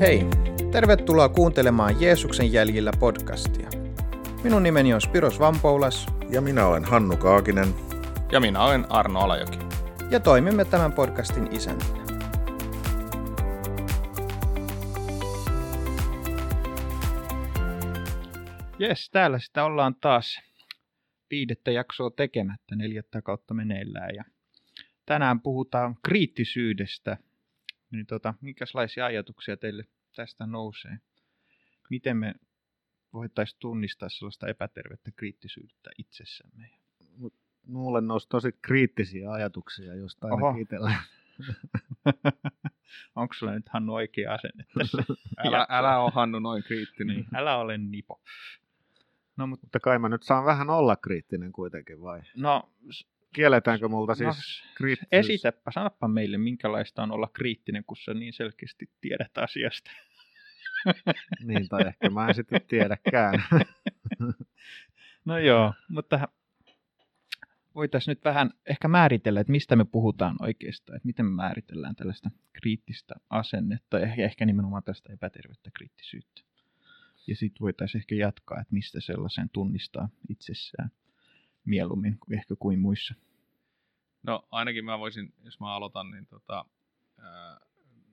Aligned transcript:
Hei, 0.00 0.20
tervetuloa 0.72 1.28
kuuntelemaan 1.28 2.00
Jeesuksen 2.00 2.52
jäljillä 2.52 2.90
podcastia. 3.00 3.68
Minun 4.44 4.62
nimeni 4.62 4.94
on 4.94 5.00
Spiros 5.00 5.40
Vampoulas. 5.40 6.06
Ja 6.30 6.40
minä 6.40 6.66
olen 6.66 6.84
Hannu 6.84 7.16
Kaakinen. 7.16 7.68
Ja 8.32 8.40
minä 8.40 8.64
olen 8.64 8.92
Arno 8.92 9.20
Alajoki. 9.20 9.58
Ja 10.10 10.20
toimimme 10.20 10.64
tämän 10.64 10.92
podcastin 10.92 11.48
isäntinä. 11.52 12.04
Jes, 18.78 19.10
täällä 19.10 19.38
sitä 19.38 19.64
ollaan 19.64 19.94
taas 20.00 20.40
viidettä 21.30 21.70
jaksoa 21.70 22.10
tekemättä, 22.10 22.76
neljättä 22.76 23.22
kautta 23.22 23.54
meneillään. 23.54 24.14
Ja 24.14 24.24
tänään 25.06 25.40
puhutaan 25.40 25.96
kriittisyydestä. 26.02 27.16
Niin 27.90 28.06
tota, 28.06 28.34
minkälaisia 28.40 29.06
ajatuksia 29.06 29.56
teille 29.56 29.84
tästä 30.16 30.46
nousee? 30.46 30.98
Miten 31.90 32.16
me 32.16 32.34
voitaisiin 33.12 33.58
tunnistaa 33.60 34.08
sellaista 34.08 34.46
epätervettä 34.48 35.10
kriittisyyttä 35.16 35.90
itsessämme? 35.98 36.70
Mulle 37.66 38.00
nousi 38.00 38.28
tosi 38.28 38.52
kriittisiä 38.62 39.30
ajatuksia 39.30 39.94
jostain 39.94 40.60
itsellä. 40.60 40.92
Onko 43.16 43.34
sulla 43.34 43.52
nyt 43.52 43.68
Hannu 43.68 43.94
oikea 43.94 44.34
asenne 44.34 44.64
tässä? 44.78 45.02
älä, 45.46 45.66
älä 45.68 45.98
ole 45.98 46.10
Hannu 46.14 46.38
noin 46.38 46.62
kriittinen. 46.62 47.16
Niin, 47.16 47.26
älä 47.34 47.56
ole 47.56 47.78
nipo. 47.78 48.20
No, 49.36 49.46
mutta... 49.46 49.66
mutta 49.66 49.80
kai 49.80 49.98
mä 49.98 50.08
nyt 50.08 50.22
saan 50.22 50.44
vähän 50.44 50.70
olla 50.70 50.96
kriittinen 50.96 51.52
kuitenkin, 51.52 52.02
vai? 52.02 52.22
No, 52.36 52.70
Kielletäänkö 53.32 53.88
multa 53.88 54.14
siis 54.14 54.28
no, 54.28 54.74
kriittisyys? 54.74 55.08
Esitäpä, 55.12 55.70
sanoppa 55.70 56.08
meille, 56.08 56.38
minkälaista 56.38 57.02
on 57.02 57.12
olla 57.12 57.28
kriittinen, 57.32 57.84
kun 57.84 57.96
sä 57.96 58.14
niin 58.14 58.32
selkeästi 58.32 58.90
tiedät 59.00 59.38
asiasta. 59.38 59.90
niin, 61.44 61.68
tai 61.68 61.86
ehkä 61.86 62.10
mä 62.10 62.28
en 62.28 62.34
sitten 62.34 62.60
tiedäkään. 62.68 63.42
no 65.24 65.38
joo, 65.38 65.74
mutta 65.88 66.28
voitaisiin 67.74 68.12
nyt 68.12 68.24
vähän 68.24 68.50
ehkä 68.66 68.88
määritellä, 68.88 69.40
että 69.40 69.50
mistä 69.50 69.76
me 69.76 69.84
puhutaan 69.84 70.36
oikeastaan, 70.40 70.96
että 70.96 71.06
miten 71.06 71.26
me 71.26 71.30
määritellään 71.30 71.96
tällaista 71.96 72.30
kriittistä 72.52 73.14
asennetta 73.30 73.98
ja 73.98 74.14
ehkä 74.24 74.46
nimenomaan 74.46 74.82
tästä 74.82 75.12
epätervettä 75.12 75.70
kriittisyyttä. 75.74 76.42
Ja 77.26 77.36
sitten 77.36 77.60
voitaisiin 77.60 78.00
ehkä 78.00 78.14
jatkaa, 78.14 78.60
että 78.60 78.74
mistä 78.74 79.00
sellaisen 79.00 79.50
tunnistaa 79.52 80.08
itsessään 80.28 80.90
mieluummin 81.64 82.18
ehkä 82.30 82.54
kuin 82.58 82.78
muissa. 82.80 83.14
No 84.28 84.48
ainakin 84.50 84.84
mä 84.84 84.98
voisin, 84.98 85.34
jos 85.44 85.60
mä 85.60 85.74
aloitan, 85.74 86.10
niin 86.10 86.26
tota, 86.26 86.64
ää, 87.18 87.60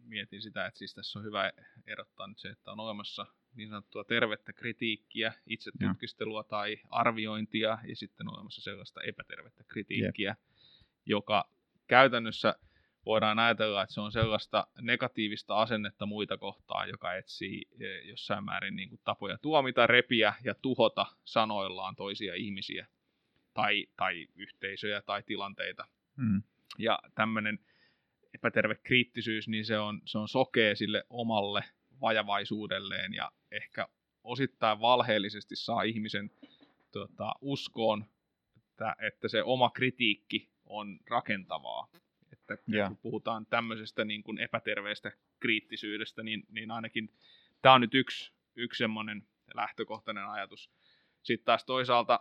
mietin 0.03 0.41
sitä, 0.41 0.65
että 0.65 0.77
siis 0.77 0.93
tässä 0.93 1.19
on 1.19 1.25
hyvä 1.25 1.51
erottaa 1.87 2.27
nyt 2.27 2.39
se, 2.39 2.49
että 2.49 2.71
on 2.71 2.79
olemassa 2.79 3.25
niin 3.55 3.69
sanottua 3.69 4.03
tervettä 4.03 4.53
kritiikkiä, 4.53 5.33
itsetutkistelua 5.47 6.43
tai 6.43 6.77
arviointia, 6.89 7.77
ja 7.87 7.95
sitten 7.95 8.27
on 8.27 8.35
olemassa 8.35 8.61
sellaista 8.61 9.01
epätervettä 9.01 9.63
kritiikkiä, 9.63 10.29
Jep. 10.29 10.37
joka 11.05 11.49
käytännössä 11.87 12.55
voidaan 13.05 13.39
ajatella, 13.39 13.83
että 13.83 13.93
se 13.93 14.01
on 14.01 14.11
sellaista 14.11 14.67
negatiivista 14.81 15.55
asennetta 15.55 16.05
muita 16.05 16.37
kohtaan, 16.37 16.89
joka 16.89 17.15
etsii 17.15 17.65
e, 17.79 17.99
jossain 17.99 18.45
määrin 18.45 18.75
niin 18.75 18.89
kuin 18.89 19.01
tapoja 19.03 19.37
tuomita, 19.37 19.87
repiä 19.87 20.33
ja 20.43 20.55
tuhota 20.55 21.05
sanoillaan 21.23 21.95
toisia 21.95 22.35
ihmisiä 22.35 22.87
tai, 23.53 23.87
tai 23.95 24.27
yhteisöjä 24.35 25.01
tai 25.01 25.23
tilanteita. 25.23 25.87
Hmm. 26.17 26.43
Ja 26.77 26.99
tämmöinen 27.15 27.59
epäterve 28.33 28.75
kriittisyys, 28.75 29.47
niin 29.47 29.65
se 29.65 29.79
on, 29.79 30.01
se 30.05 30.17
on 30.17 30.27
sokea 30.27 30.75
sille 30.75 31.03
omalle 31.09 31.63
vajavaisuudelleen 32.01 33.13
ja 33.13 33.31
ehkä 33.51 33.87
osittain 34.23 34.79
valheellisesti 34.79 35.55
saa 35.55 35.81
ihmisen 35.81 36.31
tota, 36.91 37.33
uskoon, 37.41 38.05
että, 38.57 38.95
että 38.99 39.27
se 39.27 39.43
oma 39.43 39.69
kritiikki 39.69 40.49
on 40.65 40.99
rakentavaa. 41.09 41.87
Että 42.31 42.57
yeah. 42.73 42.87
kun 42.87 42.97
puhutaan 42.97 43.45
tämmöisestä 43.45 44.05
niin 44.05 44.23
kuin 44.23 44.37
epäterveestä 44.37 45.11
kriittisyydestä, 45.39 46.23
niin, 46.23 46.43
niin 46.49 46.71
ainakin 46.71 47.09
tämä 47.61 47.75
on 47.75 47.81
nyt 47.81 47.93
yksi, 47.93 48.33
yksi 48.55 48.77
semmoinen 48.77 49.27
lähtökohtainen 49.53 50.25
ajatus. 50.25 50.71
Sitten 51.23 51.45
taas 51.45 51.65
toisaalta, 51.65 52.19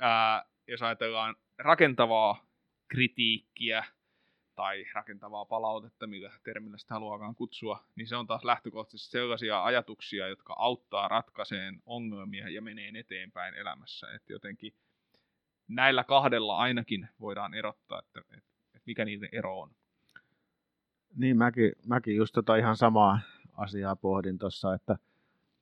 ää, 0.00 0.44
jos 0.68 0.82
ajatellaan 0.82 1.36
rakentavaa 1.58 2.46
kritiikkiä, 2.88 3.84
tai 4.56 4.84
rakentavaa 4.94 5.44
palautetta, 5.44 6.06
millä 6.06 6.30
termillä 6.44 6.78
sitä 6.78 6.94
haluakaan 6.94 7.34
kutsua, 7.34 7.84
niin 7.96 8.06
se 8.06 8.16
on 8.16 8.26
taas 8.26 8.44
lähtökohtaisesti 8.44 9.10
sellaisia 9.10 9.64
ajatuksia, 9.64 10.28
jotka 10.28 10.54
auttaa 10.58 11.08
ratkaiseen 11.08 11.82
ongelmia 11.86 12.48
ja 12.48 12.62
menee 12.62 12.92
eteenpäin 12.94 13.54
elämässä. 13.54 14.12
Että 14.14 14.32
jotenkin 14.32 14.74
näillä 15.68 16.04
kahdella 16.04 16.56
ainakin 16.56 17.08
voidaan 17.20 17.54
erottaa, 17.54 17.98
että, 17.98 18.20
että, 18.20 18.50
että 18.74 18.86
mikä 18.86 19.04
niiden 19.04 19.28
ero 19.32 19.60
on. 19.60 19.70
Niin, 21.16 21.36
mäkin, 21.36 21.72
mäkin 21.86 22.16
just 22.16 22.32
tota 22.34 22.56
ihan 22.56 22.76
samaa 22.76 23.20
asiaa 23.52 23.96
pohdin 23.96 24.38
tuossa, 24.38 24.74
että, 24.74 24.98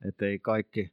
että 0.09 0.27
ei 0.27 0.39
kaikki 0.39 0.93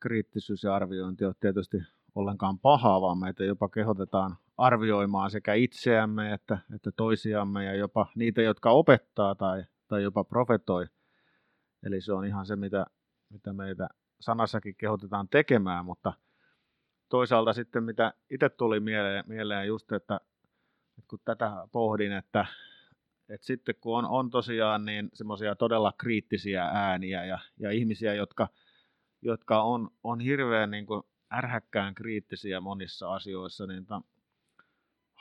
kriittisyys 0.00 0.62
ja 0.62 0.74
arviointi 0.74 1.24
ole 1.24 1.34
tietysti 1.40 1.76
ollenkaan 2.14 2.58
pahaa, 2.58 3.00
vaan 3.00 3.18
meitä 3.18 3.44
jopa 3.44 3.68
kehotetaan 3.68 4.36
arvioimaan 4.58 5.30
sekä 5.30 5.54
itseämme 5.54 6.32
että, 6.32 6.58
että 6.74 6.92
toisiamme 6.96 7.64
ja 7.64 7.74
jopa 7.74 8.06
niitä, 8.14 8.42
jotka 8.42 8.70
opettaa 8.70 9.34
tai, 9.34 9.64
tai 9.88 10.02
jopa 10.02 10.24
profetoi. 10.24 10.86
Eli 11.82 12.00
se 12.00 12.12
on 12.12 12.24
ihan 12.24 12.46
se, 12.46 12.56
mitä, 12.56 12.86
mitä 13.30 13.52
meitä 13.52 13.88
sanassakin 14.20 14.74
kehotetaan 14.78 15.28
tekemään, 15.28 15.84
mutta 15.84 16.12
toisaalta 17.08 17.52
sitten 17.52 17.84
mitä 17.84 18.14
itse 18.30 18.48
tuli 18.48 18.80
mieleen, 18.80 19.24
mieleen 19.26 19.66
just, 19.66 19.92
että, 19.92 20.20
että 20.98 21.08
kun 21.08 21.18
tätä 21.24 21.50
pohdin, 21.72 22.12
että, 22.12 22.46
että 23.28 23.46
sitten 23.46 23.74
kun 23.80 23.98
on, 23.98 24.04
on 24.04 24.30
tosiaan 24.30 24.84
niin 24.84 25.10
semmoisia 25.14 25.54
todella 25.54 25.92
kriittisiä 25.98 26.64
ääniä 26.64 27.24
ja, 27.24 27.38
ja 27.58 27.70
ihmisiä, 27.70 28.14
jotka, 28.14 28.48
jotka 29.22 29.62
on, 29.62 29.90
on 30.04 30.20
hirveän 30.20 30.70
niin 30.70 30.86
kuin 30.86 31.02
ärhäkkään 31.32 31.94
kriittisiä 31.94 32.60
monissa 32.60 33.14
asioissa, 33.14 33.66
niin 33.66 33.86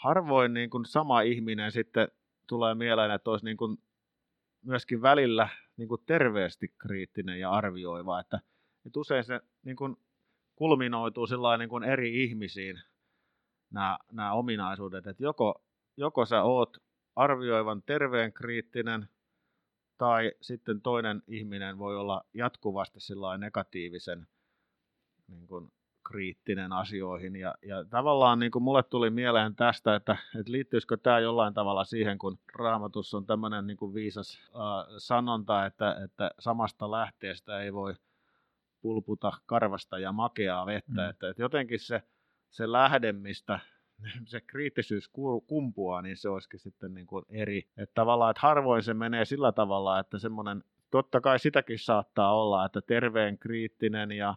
harvoin 0.01 0.53
niin 0.53 0.69
kuin 0.69 0.85
sama 0.85 1.21
ihminen 1.21 1.71
sitten 1.71 2.07
tulee 2.47 2.75
mieleen, 2.75 3.11
että 3.11 3.31
olisi 3.31 3.45
niin 3.45 3.57
kuin 3.57 3.77
myöskin 4.61 5.01
välillä 5.01 5.49
niin 5.77 5.87
kuin 5.87 6.01
terveesti 6.05 6.73
kriittinen 6.77 7.39
ja 7.39 7.51
arvioiva, 7.51 8.19
että, 8.19 8.39
että 8.85 8.99
usein 8.99 9.23
se 9.23 9.41
niin 9.63 9.75
kuin 9.75 9.97
kulminoituu 10.55 11.27
niin 11.57 11.69
kuin 11.69 11.83
eri 11.83 12.23
ihmisiin 12.23 12.79
nämä, 13.71 13.99
nämä 14.11 14.33
ominaisuudet, 14.33 15.07
että 15.07 15.23
joko, 15.23 15.63
joko 15.97 16.25
sä 16.25 16.43
oot 16.43 16.77
arvioivan 17.15 17.83
terveen 17.83 18.33
kriittinen, 18.33 19.09
tai 19.97 20.31
sitten 20.41 20.81
toinen 20.81 21.23
ihminen 21.27 21.77
voi 21.77 21.97
olla 21.97 22.25
jatkuvasti 22.33 22.99
negatiivisen 23.37 24.27
niin 25.27 25.47
kuin 25.47 25.71
kriittinen 26.03 26.73
asioihin. 26.73 27.35
Ja, 27.35 27.55
ja 27.61 27.85
tavallaan 27.85 28.39
niin 28.39 28.51
kuin 28.51 28.63
mulle 28.63 28.83
tuli 28.83 29.09
mieleen 29.09 29.55
tästä, 29.55 29.95
että, 29.95 30.17
että 30.39 30.51
liittyisikö 30.51 30.97
tämä 30.97 31.19
jollain 31.19 31.53
tavalla 31.53 31.83
siihen, 31.83 32.17
kun 32.17 32.39
raamatussa 32.55 33.17
on 33.17 33.25
tämmöinen 33.25 33.67
niin 33.67 33.77
kuin 33.77 33.93
viisas 33.93 34.41
äh, 34.55 34.95
sanonta, 34.97 35.65
että, 35.65 35.95
että 36.03 36.31
samasta 36.39 36.91
lähteestä 36.91 37.61
ei 37.61 37.73
voi 37.73 37.93
pulputa 38.81 39.31
karvasta 39.45 39.99
ja 39.99 40.11
makeaa 40.11 40.65
vettä. 40.65 41.01
Mm. 41.01 41.09
Että, 41.09 41.29
että 41.29 41.41
jotenkin 41.41 41.79
se, 41.79 42.01
se 42.49 42.71
lähde, 42.71 43.11
mistä 43.11 43.59
se 44.25 44.41
kriittisyys 44.41 45.09
kumpuaa, 45.47 46.01
niin 46.01 46.17
se 46.17 46.29
olisikin 46.29 46.59
sitten 46.59 46.93
niin 46.93 47.07
kuin 47.07 47.25
eri. 47.29 47.67
Että 47.77 47.93
tavallaan, 47.93 48.31
että 48.31 48.41
harvoin 48.41 48.83
se 48.83 48.93
menee 48.93 49.25
sillä 49.25 49.51
tavalla, 49.51 49.99
että 49.99 50.19
semmoinen, 50.19 50.63
totta 50.91 51.21
kai 51.21 51.39
sitäkin 51.39 51.79
saattaa 51.79 52.41
olla, 52.41 52.65
että 52.65 52.81
terveen 52.81 53.37
kriittinen 53.37 54.11
ja 54.11 54.35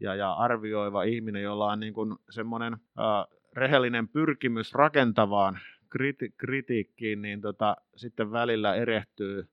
ja, 0.00 0.14
ja 0.14 0.32
arvioiva 0.32 1.02
ihminen, 1.02 1.42
jolla 1.42 1.72
on 1.72 1.80
niin 1.80 1.94
kuin 1.94 2.16
semmoinen 2.30 2.72
äh, 2.72 3.38
rehellinen 3.52 4.08
pyrkimys 4.08 4.74
rakentavaan 4.74 5.58
kriti- 5.90 6.34
kritiikkiin, 6.36 7.22
niin 7.22 7.40
tota, 7.40 7.76
sitten 7.96 8.32
välillä 8.32 8.74
erehtyy, 8.74 9.48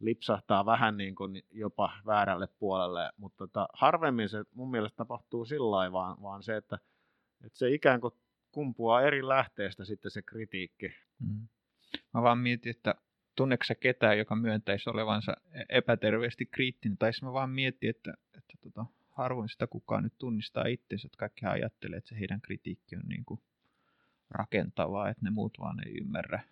lipsahtaa 0.00 0.66
vähän 0.66 0.96
niin 0.96 1.14
kuin 1.14 1.42
jopa 1.50 1.92
väärälle 2.06 2.48
puolelle, 2.58 3.10
mutta 3.16 3.38
tota, 3.38 3.68
harvemmin 3.72 4.28
se 4.28 4.44
mun 4.54 4.70
mielestä 4.70 4.96
tapahtuu 4.96 5.44
sillä 5.44 5.92
vaan, 5.92 6.22
vaan 6.22 6.42
se, 6.42 6.56
että, 6.56 6.78
että 7.44 7.58
se 7.58 7.70
ikään 7.70 8.00
kuin 8.00 8.14
kumpuaa 8.52 9.02
eri 9.02 9.28
lähteestä 9.28 9.84
sitten 9.84 10.10
se 10.10 10.22
kritiikki. 10.22 10.94
Mm. 11.18 11.48
Mä 12.14 12.22
vaan 12.22 12.38
mietin, 12.38 12.70
että 12.70 12.94
tunneeko 13.36 13.64
sä 13.64 13.74
ketään, 13.74 14.18
joka 14.18 14.36
myöntäisi 14.36 14.90
olevansa 14.90 15.36
epäterveesti 15.68 16.46
kriittinen, 16.46 16.98
tai 16.98 17.10
mä 17.22 17.32
vaan 17.32 17.50
mietin, 17.50 17.90
että, 17.90 18.14
että 18.38 18.54
tota, 18.60 18.86
harvoin 19.12 19.48
sitä 19.48 19.66
kukaan 19.66 20.04
nyt 20.04 20.18
tunnistaa 20.18 20.66
itsensä, 20.66 21.06
että 21.06 21.18
kaikki 21.18 21.46
ajattelee, 21.46 21.96
että 21.96 22.08
se 22.08 22.18
heidän 22.20 22.40
kritiikki 22.40 22.96
on 22.96 23.08
niin 23.08 23.24
kuin 23.24 23.40
rakentavaa, 24.30 25.08
että 25.08 25.24
ne 25.24 25.30
muut 25.30 25.58
vaan 25.60 25.86
ei 25.86 25.94
ymmärrä. 26.00 26.42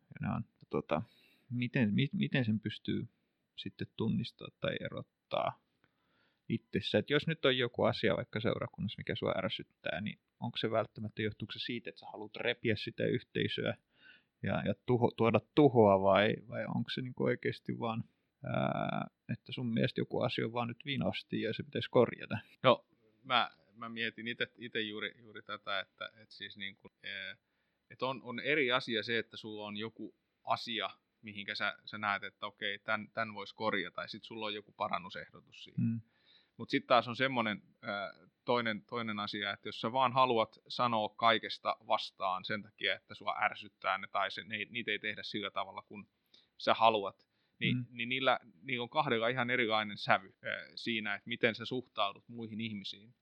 Ja 0.00 0.28
ne 0.28 0.34
on, 0.34 0.44
tota, 0.70 1.02
miten, 1.50 1.94
mi, 1.94 2.08
miten 2.12 2.44
sen 2.44 2.60
pystyy 2.60 3.08
sitten 3.56 3.86
tunnistaa 3.96 4.48
tai 4.60 4.76
erottaa 4.80 5.60
itsessä. 6.48 6.98
Että 6.98 7.12
jos 7.12 7.26
nyt 7.26 7.44
on 7.44 7.58
joku 7.58 7.82
asia 7.82 8.16
vaikka 8.16 8.40
seurakunnassa, 8.40 9.00
mikä 9.00 9.14
sua 9.14 9.34
ärsyttää, 9.36 10.00
niin 10.00 10.18
onko 10.40 10.56
se 10.56 10.70
välttämättä, 10.70 11.22
johtuuko 11.22 11.52
se 11.52 11.58
siitä, 11.58 11.90
että 11.90 12.00
sä 12.00 12.06
haluat 12.12 12.36
repiä 12.36 12.76
sitä 12.76 13.04
yhteisöä 13.04 13.76
ja, 14.42 14.62
ja 14.66 14.74
tuho, 14.86 15.10
tuoda 15.16 15.40
tuhoa 15.54 16.02
vai, 16.02 16.36
vai 16.48 16.64
onko 16.64 16.90
se 16.90 17.02
niin 17.02 17.14
oikeasti 17.20 17.78
vaan, 17.78 18.04
ää, 18.46 19.06
että 19.32 19.52
sun 19.52 19.74
mielestä 19.74 20.00
joku 20.00 20.20
asia 20.20 20.46
on 20.46 20.52
vaan 20.52 20.68
nyt 20.68 20.84
vinosti 20.84 21.42
ja 21.42 21.54
se 21.54 21.62
pitäisi 21.62 21.90
korjata? 21.90 22.38
No, 22.62 22.86
mä, 23.22 23.50
mä 23.76 23.88
mietin 23.88 24.28
itse 24.58 24.80
juuri, 24.80 25.14
juuri 25.18 25.42
tätä, 25.42 25.80
että, 25.80 26.06
että 26.06 26.34
siis 26.34 26.56
niin 26.56 26.76
kuin, 26.76 26.92
että 27.90 28.06
on, 28.06 28.22
on 28.22 28.40
eri 28.40 28.72
asia 28.72 29.02
se, 29.02 29.18
että 29.18 29.36
sulla 29.36 29.66
on 29.66 29.76
joku 29.76 30.14
asia, 30.44 30.90
mihinkä 31.22 31.54
sä, 31.54 31.78
sä 31.84 31.98
näet, 31.98 32.24
että 32.24 32.46
okei, 32.46 32.78
tämän, 32.78 33.08
tämän 33.14 33.34
voisi 33.34 33.54
korjata, 33.54 34.02
ja 34.02 34.08
sitten 34.08 34.26
sulla 34.26 34.46
on 34.46 34.54
joku 34.54 34.72
parannusehdotus 34.72 35.64
siihen. 35.64 35.84
Mm. 35.84 36.00
Mutta 36.56 36.70
sitten 36.70 36.88
taas 36.88 37.08
on 37.08 37.16
semmoinen 37.16 37.62
toinen, 38.44 38.82
toinen 38.82 39.20
asia, 39.20 39.52
että 39.52 39.68
jos 39.68 39.80
sä 39.80 39.92
vaan 39.92 40.12
haluat 40.12 40.58
sanoa 40.68 41.08
kaikesta 41.08 41.76
vastaan 41.86 42.44
sen 42.44 42.62
takia, 42.62 42.94
että 42.94 43.14
sua 43.14 43.36
ärsyttää 43.42 43.98
ne, 43.98 44.06
tai 44.06 44.30
se, 44.30 44.44
ne, 44.44 44.56
niitä 44.70 44.90
ei 44.90 44.98
tehdä 44.98 45.22
sillä 45.22 45.50
tavalla, 45.50 45.82
kun 45.82 46.08
sä 46.58 46.74
haluat, 46.74 47.26
niin, 47.64 47.76
mm. 47.76 47.86
niin 47.90 48.08
niillä, 48.08 48.38
niillä 48.62 48.82
on 48.82 48.88
kahdella 48.90 49.28
ihan 49.28 49.50
erilainen 49.50 49.98
sävy 49.98 50.34
siinä, 50.74 51.14
että 51.14 51.28
miten 51.28 51.54
sä 51.54 51.64
suhtaudut 51.64 52.24
muihin 52.28 52.60
ihmisiin. 52.60 53.14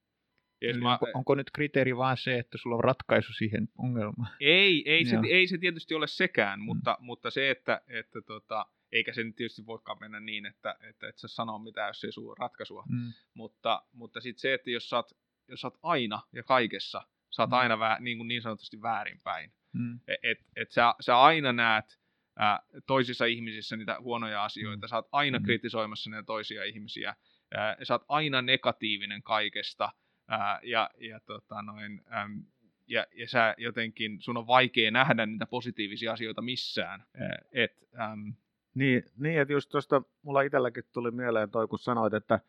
Eli 0.62 0.81
mä, 0.81 0.93
onko, 0.93 1.06
onko 1.15 1.35
nyt 1.35 1.50
kriteeri 1.50 1.97
vaan 1.97 2.17
se, 2.17 2.39
että 2.39 2.59
sulla 2.59 2.77
on 2.77 2.85
ratkaisu 2.85 3.33
siihen 3.33 3.69
ongelmaan? 3.79 4.31
Ei, 4.41 4.91
ei, 4.91 5.05
se, 5.05 5.19
ei 5.31 5.47
se 5.47 5.59
tietysti 5.59 5.94
ole 5.94 6.06
sekään, 6.06 6.59
mm. 6.59 6.65
mutta, 6.65 6.97
mutta 7.00 7.31
se, 7.31 7.50
että, 7.50 7.81
että 7.89 8.23
tota, 8.23 8.67
eikä 8.93 9.12
se 9.12 9.25
nyt 9.25 9.37
tietysti 9.37 9.67
voikaan 9.67 9.99
mennä 10.00 10.21
niin, 10.21 10.47
että, 10.47 10.77
että 10.89 11.09
et 11.09 11.19
sä 11.19 11.29
sano 11.29 11.59
mitään, 11.59 11.89
jos 11.89 12.05
ei 12.05 12.12
sulla 12.12 12.35
ratkaisua. 12.39 12.85
Mm. 12.89 13.12
Mutta, 13.35 13.83
mutta 13.93 14.21
sitten 14.21 14.41
se, 14.41 14.55
että 14.55 14.71
jos 14.71 14.89
sä, 14.89 14.97
oot, 14.97 15.11
jos 15.49 15.61
sä 15.61 15.67
oot 15.67 15.79
aina 15.83 16.23
ja 16.33 16.43
kaikessa, 16.43 17.03
sä 17.31 17.43
oot 17.43 17.50
mm. 17.50 17.56
aina 17.56 17.79
vä, 17.79 17.97
niin, 18.00 18.17
kuin 18.17 18.29
niin 18.29 18.43
sanotusti 18.43 18.83
väärinpäin. 18.83 19.53
Mm. 19.73 20.00
Että 20.09 20.29
et, 20.29 20.39
et 20.56 20.71
sä, 20.71 20.94
sä 21.00 21.21
aina 21.21 21.53
näet 21.53 22.01
ää, 22.43 22.61
toisissa 22.87 23.25
ihmisissä 23.25 23.77
niitä 23.77 23.97
huonoja 24.00 24.44
asioita, 24.44 24.87
mm. 24.87 24.89
sä 24.89 24.97
oot 24.97 25.09
aina 25.12 25.39
mm. 25.39 25.44
kritisoimassa 25.44 26.11
niitä 26.11 26.23
toisia 26.23 26.65
ihmisiä, 26.65 27.15
ää, 27.55 27.77
sä 27.83 27.94
oot 27.94 28.05
aina 28.09 28.43
negatiivinen 28.43 29.23
kaikesta, 29.23 29.93
ää, 30.29 30.61
ja, 30.62 30.91
ja, 30.99 31.21
tota 31.21 31.62
noin, 31.62 32.03
äm, 32.12 32.44
ja, 32.87 33.06
ja 33.15 33.29
sä 33.29 33.55
jotenkin, 33.59 34.21
sun 34.21 34.37
on 34.37 34.47
vaikea 34.47 34.91
nähdä 34.91 35.27
niitä 35.27 35.47
positiivisia 35.47 36.12
asioita 36.12 36.43
missään. 36.43 37.05
Et, 37.53 37.89
äm, 38.00 38.35
niin, 38.75 39.03
niin, 39.19 39.41
että 39.41 39.53
just 39.53 39.71
tuosta 39.71 40.03
mulla 40.23 40.43
itselläkin 40.43 40.85
tuli 40.93 41.11
mieleen 41.11 41.50
toi, 41.50 41.69
kun 41.69 41.79
sanoit, 41.79 42.15
että, 42.15 42.41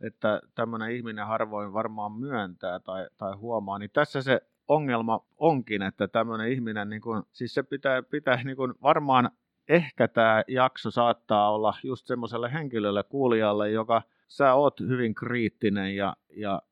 että 0.00 0.40
tämmöinen 0.54 0.90
ihminen 0.90 1.26
harvoin 1.26 1.72
varmaan 1.72 2.12
myöntää 2.12 2.80
tai, 2.80 3.08
tai 3.16 3.34
huomaa, 3.34 3.78
niin 3.78 3.90
tässä 3.90 4.22
se 4.22 4.40
ongelma 4.68 5.26
onkin, 5.38 5.82
että 5.82 6.08
tämmöinen 6.08 6.52
ihminen, 6.52 6.88
niin 6.90 7.02
kun, 7.02 7.26
siis 7.32 7.54
se 7.54 7.62
pitää, 7.62 8.02
pitää 8.02 8.42
niin 8.44 8.56
kun 8.56 8.74
varmaan 8.82 9.30
ehkä 9.68 10.08
tämä 10.08 10.42
jakso 10.48 10.90
saattaa 10.90 11.52
olla 11.52 11.74
just 11.82 12.06
semmoiselle 12.06 12.52
henkilölle, 12.52 13.02
kuulijalle, 13.02 13.70
joka 13.70 14.02
sä 14.28 14.54
oot 14.54 14.80
hyvin 14.80 15.14
kriittinen 15.14 15.96
ja, 15.96 16.16
ja 16.36 16.62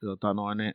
tota 0.00 0.34
noin, 0.34 0.58
niin 0.58 0.74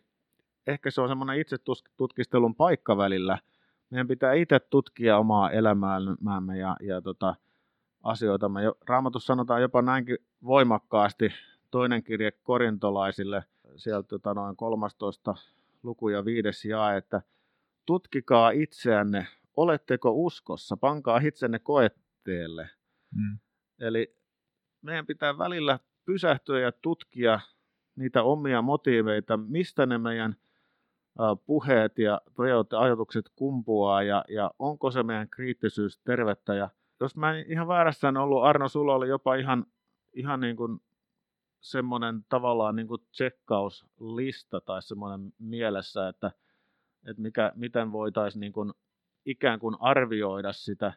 ehkä 0.67 0.91
se 0.91 1.01
on 1.01 1.07
semmoinen 1.07 1.39
itse 1.39 1.57
tutkistelun 1.97 2.55
paikka 2.55 2.97
välillä– 2.97 3.37
meidän 3.91 4.07
pitää 4.07 4.33
itse 4.33 4.59
tutkia 4.59 5.17
omaa 5.17 5.51
elämäämme 5.51 6.57
ja, 6.57 6.77
ja 6.81 7.01
tota, 7.01 7.35
asioitamme. 8.03 8.61
Raamatussa 8.87 9.27
sanotaan 9.27 9.61
jopa 9.61 9.81
näinkin 9.81 10.17
voimakkaasti 10.43 11.29
toinen 11.71 12.03
kirje 12.03 12.31
korintolaisille, 12.31 13.43
sieltä 13.75 14.07
tota, 14.07 14.33
noin 14.33 14.55
13 14.55 15.35
luku 15.83 16.09
ja 16.09 16.25
viides 16.25 16.65
jae, 16.65 16.97
että 16.97 17.21
tutkikaa 17.85 18.51
itseänne, 18.51 19.27
oletteko 19.57 20.11
uskossa, 20.11 20.77
pankaa 20.77 21.17
itsenne 21.17 21.59
koetteelle. 21.59 22.69
Hmm. 23.15 23.39
Eli 23.79 24.15
meidän 24.81 25.05
pitää 25.05 25.37
välillä 25.37 25.79
pysähtyä 26.05 26.59
ja 26.59 26.71
tutkia 26.71 27.39
niitä 27.95 28.23
omia 28.23 28.61
motiiveita, 28.61 29.37
mistä 29.37 29.85
ne 29.85 29.97
meidän 29.97 30.35
puheet 31.45 31.99
ja 31.99 32.21
ajatukset 32.79 33.29
kumpuaa 33.35 34.03
ja, 34.03 34.25
ja 34.27 34.51
onko 34.59 34.91
se 34.91 35.03
meidän 35.03 35.29
kriittisyys 35.29 35.99
tervettä. 35.99 36.53
Ja 36.53 36.69
jos 36.99 37.15
mä 37.15 37.37
en 37.37 37.45
ihan 37.47 37.67
väärässä 37.67 38.09
en 38.09 38.17
ollut, 38.17 38.43
Arno, 38.43 38.69
sulla 38.69 38.95
oli 38.95 39.09
jopa 39.09 39.35
ihan, 39.35 39.65
ihan 40.13 40.39
niin 40.39 40.55
kuin 40.55 40.79
semmoinen 41.61 42.25
tavallaan 42.29 42.75
niin 42.75 42.87
kuin 42.87 43.01
checkauslista 43.13 44.61
tai 44.61 44.81
semmoinen 44.81 45.33
mielessä, 45.39 46.07
että, 46.07 46.31
että 47.09 47.21
mikä, 47.21 47.51
miten 47.55 47.91
voitaisiin 47.91 48.39
niin 48.39 48.53
kuin 48.53 48.73
ikään 49.25 49.59
kuin 49.59 49.75
arvioida 49.79 50.53
sitä 50.53 50.93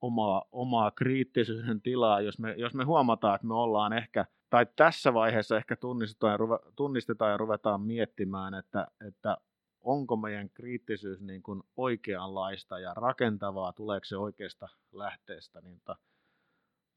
omaa, 0.00 0.44
omaa 0.52 0.90
kriittisyyden 0.90 1.80
tilaa, 1.80 2.20
jos 2.20 2.38
me, 2.38 2.54
jos 2.58 2.74
me 2.74 2.84
huomataan, 2.84 3.34
että 3.34 3.46
me 3.46 3.54
ollaan 3.54 3.92
ehkä, 3.92 4.26
tai 4.50 4.66
tässä 4.76 5.14
vaiheessa 5.14 5.56
ehkä 5.56 5.76
tunnistetaan 5.76 6.32
ja, 6.32 6.36
ruve, 6.36 6.58
tunnistetaan 6.76 7.30
ja 7.30 7.36
ruvetaan 7.36 7.80
miettimään, 7.80 8.54
että, 8.54 8.86
että 9.08 9.36
onko 9.80 10.16
meidän 10.16 10.50
kriittisyys 10.50 11.20
niin 11.20 11.42
kuin 11.42 11.62
oikeanlaista 11.76 12.78
ja 12.78 12.94
rakentavaa, 12.94 13.72
tuleeko 13.72 14.04
se 14.04 14.16
oikeasta 14.16 14.68
lähteestä, 14.92 15.60
niin 15.60 15.80
ta, 15.84 15.96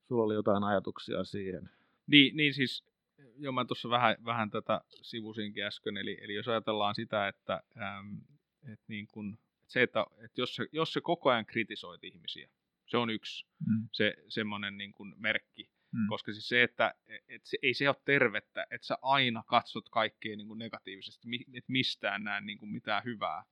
sulla 0.07 0.23
oli 0.23 0.33
jotain 0.33 0.63
ajatuksia 0.63 1.23
siihen. 1.23 1.69
Niin, 2.07 2.37
niin 2.37 2.53
siis, 2.53 2.83
jo 3.35 3.51
mä 3.51 3.65
tuossa 3.65 3.89
vähän, 3.89 4.15
vähän 4.25 4.51
tätä 4.51 4.81
sivusinkin 5.01 5.63
äsken, 5.63 5.97
eli, 5.97 6.17
eli 6.21 6.33
jos 6.33 6.47
ajatellaan 6.47 6.95
sitä, 6.95 7.27
että, 7.27 7.63
äm, 7.77 8.21
että 8.71 8.85
niin 8.87 9.07
kun, 9.07 9.37
se, 9.67 9.81
että, 9.81 10.05
että 10.25 10.41
jos, 10.41 10.55
se, 10.55 10.65
jos 10.71 10.93
se 10.93 11.01
koko 11.01 11.29
ajan 11.29 11.45
kritisoit 11.45 12.03
ihmisiä, 12.03 12.49
se 12.85 12.97
on 12.97 13.09
yksi 13.09 13.45
mm. 13.67 13.87
se, 13.91 14.13
semmoinen 14.27 14.77
niin 14.77 14.93
kuin 14.93 15.13
merkki, 15.17 15.69
Mm. 15.95 16.07
Koska 16.09 16.33
siis 16.33 16.49
se, 16.49 16.63
että 16.63 16.93
et 17.27 17.45
se, 17.45 17.57
ei 17.61 17.73
se 17.73 17.89
ole 17.89 17.95
tervettä, 18.05 18.67
että 18.71 18.87
sä 18.87 18.97
aina 19.01 19.43
katsot 19.47 19.89
kaikkea 19.89 20.35
niin 20.35 20.47
kuin 20.47 20.59
negatiivisesti, 20.59 21.27
että 21.53 21.71
mistään 21.71 22.23
näe 22.23 22.41
niin 22.41 22.57
kuin 22.57 22.71
mitään 22.71 23.03
hyvää. 23.03 23.43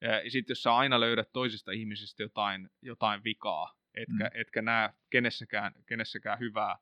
Ja 0.00 0.30
sitten 0.30 0.50
jos 0.50 0.62
sä 0.62 0.76
aina 0.76 1.00
löydät 1.00 1.32
toisista 1.32 1.72
ihmisistä 1.72 2.22
jotain, 2.22 2.70
jotain 2.82 3.24
vikaa, 3.24 3.74
etkä, 3.94 4.24
mm. 4.24 4.40
etkä 4.40 4.62
näe 4.62 4.90
kenessäkään, 5.10 5.72
kenessäkään 5.86 6.38
hyvää, 6.38 6.78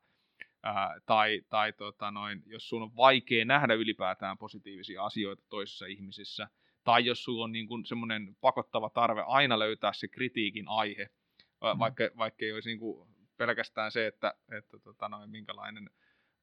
ää, 0.67 0.99
tai, 1.05 1.41
tai 1.49 1.73
tota 1.73 2.11
noin, 2.11 2.43
jos 2.45 2.69
sun 2.69 2.81
on 2.81 2.95
vaikea 2.95 3.45
nähdä 3.45 3.73
ylipäätään 3.73 4.37
positiivisia 4.37 5.03
asioita 5.03 5.43
toisissa 5.49 5.85
ihmisissä, 5.85 6.47
tai 6.83 7.05
jos 7.05 7.23
sulla 7.23 7.43
on 7.43 7.51
niin 7.51 7.85
semmoinen 7.85 8.35
pakottava 8.41 8.89
tarve 8.89 9.23
aina 9.27 9.59
löytää 9.59 9.93
se 9.93 10.07
kritiikin 10.07 10.67
aihe, 10.67 11.03
mm. 11.03 11.79
vaikka, 11.79 12.03
vaikka 12.17 12.45
ei 12.45 12.53
olisi 12.53 12.69
niin 12.69 12.79
kuin 12.79 13.09
pelkästään 13.37 13.91
se, 13.91 14.07
että, 14.07 14.33
että 14.57 14.79
tota 14.79 15.09
noin, 15.09 15.29
minkälainen 15.29 15.89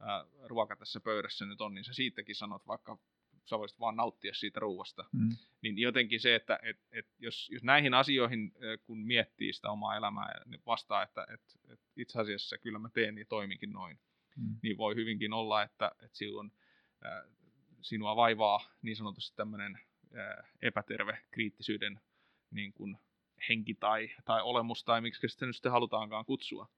ää, 0.00 0.25
ruoka 0.45 0.76
tässä 0.76 1.00
pöydässä 1.00 1.47
nyt 1.47 1.61
on, 1.61 1.75
niin 1.75 1.85
sä 1.85 1.93
siitäkin 1.93 2.35
sanot, 2.35 2.66
vaikka 2.66 2.99
sä 3.45 3.59
voisit 3.59 3.81
vaan 3.81 3.97
nauttia 3.97 4.35
siitä 4.35 4.61
ruuasta. 4.61 5.04
Mm. 5.12 5.28
Niin 5.62 5.78
jotenkin 5.78 6.21
se, 6.21 6.35
että 6.35 6.59
et, 6.62 6.78
et 6.93 7.07
jos, 7.19 7.50
jos 7.50 7.64
näihin 7.64 7.95
asioihin, 7.95 8.52
kun 8.85 8.99
miettii 8.99 9.52
sitä 9.52 9.71
omaa 9.71 9.97
elämää, 9.97 10.40
niin 10.47 10.62
vastaa, 10.66 11.02
että 11.02 11.26
et, 11.35 11.40
et 11.73 11.81
itse 11.97 12.21
asiassa 12.21 12.59
kyllä 12.59 12.78
mä 12.78 12.88
teen 12.88 13.19
ja 13.19 13.25
toiminkin 13.28 13.73
noin, 13.73 13.99
mm. 14.37 14.57
niin 14.62 14.76
voi 14.76 14.95
hyvinkin 14.95 15.33
olla, 15.33 15.62
että, 15.62 15.93
että 16.03 16.19
silloin 16.19 16.53
ää, 17.05 17.25
sinua 17.83 18.17
vaivaa 18.17 18.71
niin 18.83 18.97
sanotusti 18.97 19.37
tämmöinen 19.37 19.79
epäterve 20.62 21.19
kriittisyyden 21.31 22.00
niin 22.50 22.73
kuin 22.73 22.99
henki 23.49 23.75
tai, 23.75 24.11
tai 24.25 24.43
olemus 24.43 24.85
tai 24.85 25.00
miksi 25.00 25.29
sitä 25.29 25.47
nyt 25.47 25.57
sitten 25.57 25.73
halutaankaan 25.73 26.25
kutsua. 26.25 26.69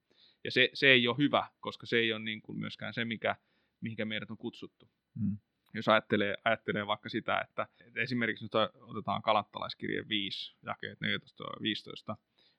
Ja 0.43 0.51
se, 0.51 0.69
se 0.73 0.87
ei 0.87 1.07
ole 1.07 1.17
hyvä, 1.17 1.47
koska 1.59 1.85
se 1.85 1.97
ei 1.97 2.13
ole 2.13 2.19
niin 2.19 2.41
kuin 2.41 2.59
myöskään 2.59 2.93
se, 2.93 3.05
mikä, 3.05 3.35
mihinkä 3.81 4.05
meidät 4.05 4.31
on 4.31 4.37
kutsuttu. 4.37 4.89
Mm. 5.15 5.37
Jos 5.73 5.87
ajattelee, 5.87 6.35
ajattelee 6.45 6.87
vaikka 6.87 7.09
sitä, 7.09 7.39
että, 7.39 7.67
että 7.87 8.01
esimerkiksi 8.01 8.45
nyt 8.45 8.51
otetaan 8.81 9.21
kalattalaiskirje 9.21 10.07
5, 10.09 10.55
jakeet 10.65 10.99
14-15, 12.13 12.15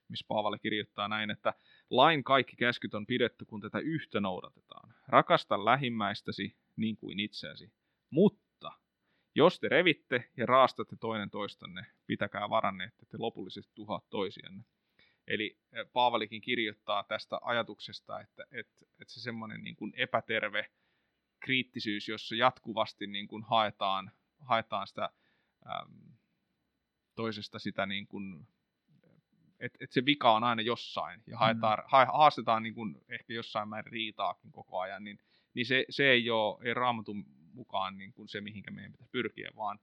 missä 0.09 0.25
Paavali 0.27 0.59
kirjoittaa 0.59 1.07
näin, 1.07 1.31
että 1.31 1.53
lain 1.89 2.23
kaikki 2.23 2.55
käskyt 2.55 2.93
on 2.93 3.05
pidetty, 3.05 3.45
kun 3.45 3.61
tätä 3.61 3.79
yhtä 3.79 4.19
noudatetaan. 4.19 4.93
Rakasta 5.07 5.65
lähimmäistäsi 5.65 6.57
niin 6.75 6.97
kuin 6.97 7.19
itseäsi. 7.19 7.73
Mutta 8.09 8.71
jos 9.35 9.59
te 9.59 9.69
revitte 9.69 10.31
ja 10.37 10.45
raastatte 10.45 10.95
toinen 10.95 11.29
toistanne, 11.29 11.85
pitäkää 12.07 12.49
varanne, 12.49 12.83
että 12.83 13.05
te 13.05 13.17
lopullisesti 13.17 13.71
tuhoat 13.75 14.09
toisianne. 14.09 14.63
Eli 15.27 15.57
eh, 15.73 15.91
Paavalikin 15.93 16.41
kirjoittaa 16.41 17.03
tästä 17.03 17.39
ajatuksesta, 17.41 18.21
että, 18.21 18.43
että, 18.51 18.85
että 19.01 19.13
se 19.13 19.21
semmoinen 19.21 19.63
niin 19.63 19.75
kuin 19.75 19.93
epäterve 19.97 20.71
kriittisyys, 21.39 22.07
jossa 22.07 22.35
jatkuvasti 22.35 23.07
niin 23.07 23.27
kuin 23.27 23.43
haetaan, 23.43 24.11
haetaan 24.39 24.87
sitä 24.87 25.09
äm, 25.65 26.17
toisesta 27.15 27.59
sitä 27.59 27.85
niin 27.85 28.07
kuin 28.07 28.47
että 29.59 29.77
et 29.81 29.91
se 29.91 30.05
vika 30.05 30.33
on 30.33 30.43
aina 30.43 30.61
jossain 30.61 31.23
ja 31.27 31.37
haetaan, 31.37 31.83
ha, 31.87 32.05
haastetaan 32.05 32.63
niin 32.63 32.73
kuin 32.73 32.95
ehkä 33.09 33.33
jossain 33.33 33.69
määrin 33.69 33.91
riitaakin 33.91 34.51
koko 34.51 34.79
ajan, 34.79 35.03
niin, 35.03 35.19
niin 35.53 35.65
se, 35.65 35.85
se 35.89 36.09
ei 36.09 36.29
ole 36.29 36.67
ei 36.67 36.73
raamatun 36.73 37.25
mukaan 37.53 37.97
niin 37.97 38.13
kuin 38.13 38.27
se, 38.27 38.41
mihinkä 38.41 38.71
meidän 38.71 38.91
pitäisi 38.91 39.11
pyrkiä, 39.11 39.51
vaan 39.55 39.79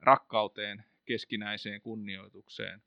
rakkauteen, 0.00 0.84
keskinäiseen 1.04 1.82
kunnioitukseen 1.82 2.82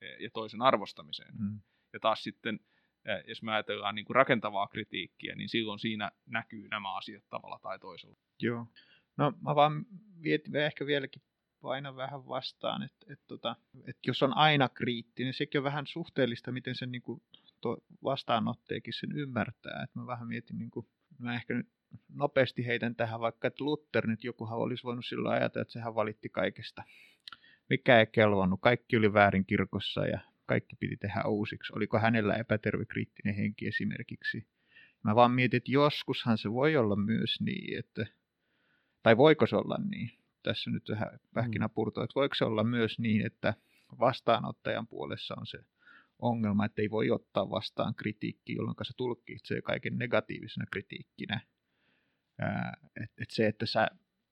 e, 0.00 0.06
ja 0.06 0.30
toisen 0.32 0.62
arvostamiseen. 0.62 1.34
Mm. 1.38 1.60
Ja 1.92 2.00
taas 2.00 2.22
sitten, 2.22 2.60
e, 3.04 3.12
jos 3.28 3.42
me 3.42 3.52
ajatellaan 3.52 3.94
niin 3.94 4.04
kuin 4.04 4.14
rakentavaa 4.14 4.66
kritiikkiä, 4.66 5.34
niin 5.34 5.48
silloin 5.48 5.78
siinä 5.78 6.12
näkyy 6.26 6.68
nämä 6.68 6.96
asiat 6.96 7.24
tavalla 7.30 7.58
tai 7.62 7.78
toisella. 7.78 8.16
Joo. 8.42 8.66
No 9.16 9.32
mä 9.42 9.54
vaan 9.54 9.86
vietin 10.22 10.56
ehkä 10.56 10.86
vieläkin 10.86 11.22
paina 11.62 11.96
vähän 11.96 12.26
vastaan, 12.28 12.82
että, 12.82 13.06
että, 13.12 13.24
tota, 13.28 13.56
että 13.86 14.00
jos 14.06 14.22
on 14.22 14.36
aina 14.36 14.68
kriittinen, 14.68 15.26
niin 15.26 15.34
sekin 15.34 15.58
on 15.58 15.64
vähän 15.64 15.86
suhteellista, 15.86 16.52
miten 16.52 16.74
sen 16.74 16.92
niin 16.92 17.02
kuin, 17.02 17.22
vastaanotteekin 18.04 18.92
sen 18.92 19.12
ymmärtää. 19.12 19.82
Että 19.82 19.98
mä 19.98 20.06
vähän 20.06 20.28
mietin, 20.28 20.58
niin 20.58 20.70
kuin, 20.70 20.86
mä 21.18 21.34
ehkä 21.34 21.54
nyt 21.54 21.68
nopeasti 22.08 22.66
heitän 22.66 22.94
tähän 22.94 23.20
vaikka, 23.20 23.48
että 23.48 23.64
Luther 23.64 24.06
nyt 24.06 24.24
jokuhan 24.24 24.58
olisi 24.58 24.84
voinut 24.84 25.06
silloin 25.06 25.34
ajatella, 25.34 25.62
että 25.62 25.72
sehän 25.72 25.94
valitti 25.94 26.28
kaikesta. 26.28 26.82
Mikä 27.70 28.00
ei 28.00 28.06
kelvannut, 28.06 28.60
kaikki 28.60 28.96
oli 28.96 29.12
väärin 29.12 29.46
kirkossa 29.46 30.06
ja 30.06 30.20
kaikki 30.46 30.76
piti 30.76 30.96
tehdä 30.96 31.22
uusiksi. 31.24 31.72
Oliko 31.76 31.98
hänellä 31.98 32.34
epäterve 32.34 32.84
kriittinen 32.84 33.34
henki 33.34 33.66
esimerkiksi? 33.66 34.46
Mä 35.02 35.14
vaan 35.14 35.30
mietin, 35.30 35.56
että 35.56 35.72
joskushan 35.72 36.38
se 36.38 36.52
voi 36.52 36.76
olla 36.76 36.96
myös 36.96 37.40
niin, 37.40 37.78
että, 37.78 38.06
tai 39.02 39.16
voiko 39.16 39.46
se 39.46 39.56
olla 39.56 39.78
niin, 39.90 40.19
tässä 40.42 40.70
nyt 40.70 40.88
vähän 40.88 41.18
pähkinäpurtoa, 41.34 42.04
että 42.04 42.14
voiko 42.14 42.34
se 42.34 42.44
olla 42.44 42.64
myös 42.64 42.98
niin, 42.98 43.26
että 43.26 43.54
vastaanottajan 43.98 44.86
puolessa 44.86 45.34
on 45.38 45.46
se 45.46 45.58
ongelma, 46.18 46.64
että 46.64 46.82
ei 46.82 46.90
voi 46.90 47.10
ottaa 47.10 47.50
vastaan 47.50 47.94
kritiikkiä, 47.94 48.56
jolloin 48.56 48.76
se 48.82 48.92
tulkitsee 48.96 49.62
kaiken 49.62 49.98
negatiivisena 49.98 50.66
kritiikkinä. 50.72 51.40
Että 53.02 53.22
et 53.22 53.30
se, 53.30 53.46
että 53.46 53.66
sä 53.66 53.88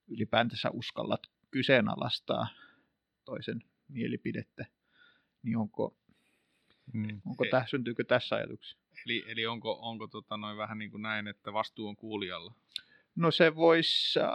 ylipäätänsä 0.09 0.71
uskallat 0.71 1.21
kyseenalaistaa 1.51 2.49
toisen 3.25 3.63
mielipidettä, 3.89 4.67
niin 5.43 5.57
onko, 5.57 5.97
mm. 6.93 7.21
onko 7.27 7.45
täh, 7.51 7.69
syntyykö 7.69 8.05
tässä 8.05 8.37
ajatuksia? 8.37 8.79
Eli, 9.07 9.25
eli 9.27 9.47
onko, 9.47 9.79
onko 9.83 10.07
tota 10.07 10.37
noin 10.37 10.57
vähän 10.57 10.79
niin 10.79 10.91
kuin 10.91 11.03
näin, 11.03 11.29
että 11.29 11.53
vastuu 11.53 11.89
on 11.89 11.97
kuulijalla? 11.97 12.55
No 13.19 13.31
se 13.31 13.55
voisi, 13.55 14.21
äh, 14.21 14.27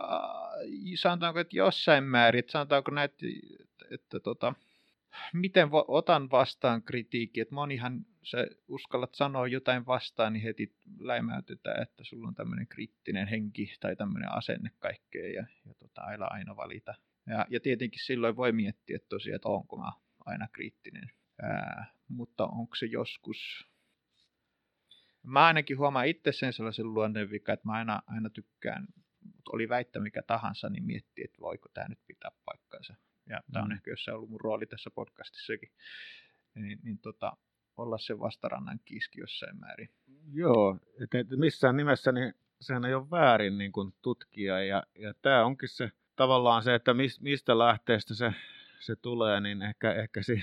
sanotaanko, 0.96 1.40
että 1.40 1.58
jossain 1.58 2.04
määrin, 2.04 2.40
että 2.40 2.52
sanotaanko 2.52 2.92
näitä, 2.92 3.16
että, 3.60 3.86
että 3.92 4.20
tota, 4.20 4.54
miten 5.34 5.72
vo, 5.72 5.86
otan 5.88 6.32
vastaan 6.32 6.84
kritiikki, 6.84 7.42
että 7.42 7.56
monihan 7.56 8.06
sä 8.24 8.48
uskallat 8.68 9.16
sanoa 9.16 9.48
jotain 9.48 9.86
vastaan, 9.86 10.34
niin 10.34 10.44
heti 10.44 10.76
läimäytetään, 11.00 11.82
että 11.82 12.04
sulla 12.04 12.28
on 12.28 12.36
tämmöinen 12.36 12.68
kriittinen 12.68 13.28
henki 13.28 13.74
tai 13.80 13.96
tämmöinen 13.96 14.32
asenne 14.32 14.72
kaikkeen 14.80 15.34
ja, 15.34 15.46
ja 15.66 15.74
tota, 15.80 16.02
aina 16.02 16.26
aina 16.26 16.56
valita. 16.56 16.94
Ja, 17.28 17.46
ja 17.50 17.60
tietenkin 17.60 18.06
silloin 18.06 18.36
voi 18.36 18.52
miettiä 18.52 18.96
että 18.96 19.10
tosiaan, 19.10 19.36
että 19.36 19.50
onko 19.50 19.78
mä 19.78 19.92
aina 20.26 20.48
kriittinen. 20.54 21.10
Ää, 21.42 21.94
mutta 22.08 22.46
onko 22.46 22.76
se 22.76 22.86
joskus 22.86 23.68
Mä 25.24 25.46
ainakin 25.46 25.78
huomaan 25.78 26.08
itse 26.08 26.32
sen 26.32 26.54
sellaisen 26.54 26.94
luonnevika, 26.94 27.54
että 27.54 27.68
mä 27.68 27.74
aina, 27.74 28.02
aina 28.08 28.30
tykkään, 28.30 28.88
oli 29.54 29.70
väittä 29.70 30.00
mikä 30.00 30.22
tahansa, 30.22 30.70
niin 30.70 30.84
miettii, 30.84 31.26
että 31.26 31.42
voiko 31.42 31.70
tämä 31.74 31.88
nyt 31.88 32.00
pitää 32.08 32.32
paikkansa. 32.46 32.96
Ja 33.30 33.38
mm. 33.38 33.54
tämä 33.54 33.66
on 33.66 33.72
ehkä 33.72 33.92
jossain 33.92 34.16
ollut 34.16 34.30
mun 34.30 34.42
rooli 34.42 34.66
tässä 34.66 34.90
podcastissakin. 34.90 35.72
Niin, 36.56 36.80
niin 36.84 37.00
tota, 37.00 37.38
olla 37.78 37.98
se 37.98 38.20
vastarannan 38.20 38.80
kiiski 38.86 39.20
jossain 39.20 39.60
määrin. 39.60 39.90
Joo, 40.32 40.80
että 41.04 41.18
missään 41.36 41.78
nimessä 41.78 42.12
niin 42.12 42.34
sehän 42.62 42.86
ei 42.86 42.94
ole 42.94 43.10
väärin 43.12 43.58
niin 43.58 43.72
kuin 43.72 43.94
tutkia. 44.02 44.64
Ja, 44.64 44.84
ja 44.96 45.14
tämä 45.22 45.46
onkin 45.46 45.70
se 45.70 45.92
tavallaan 46.16 46.64
se, 46.64 46.76
että 46.76 46.94
mistä 47.22 47.58
lähteestä 47.58 48.14
se, 48.14 48.34
se 48.80 48.96
tulee, 48.96 49.42
niin 49.42 49.62
ehkä, 49.62 49.94
ehkä 49.94 50.24
se, 50.24 50.42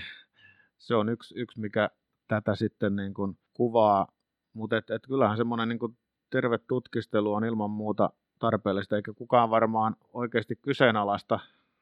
se 0.77 0.95
on 0.95 1.09
yksi, 1.09 1.35
yksi, 1.37 1.59
mikä 1.59 1.89
tätä 2.27 2.55
sitten 2.55 2.95
niin 2.95 3.13
kuin 3.13 3.37
kuvaa 3.53 4.07
mutta 4.53 4.77
et, 4.77 4.89
et 4.89 5.07
kyllähän 5.07 5.37
semmoinen 5.37 5.69
niin 5.69 5.97
terve 6.29 6.57
tutkistelu 6.57 7.33
on 7.33 7.45
ilman 7.45 7.69
muuta 7.69 8.09
tarpeellista, 8.39 8.95
eikä 8.95 9.13
kukaan 9.13 9.49
varmaan 9.49 9.95
oikeasti 10.13 10.55
kyseenalaista, 10.55 11.39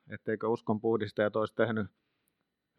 etteikö 0.09 0.47
uskon 0.47 0.81
puhdistajat 0.81 1.35
olisi 1.35 1.55
tehnyt 1.55 1.87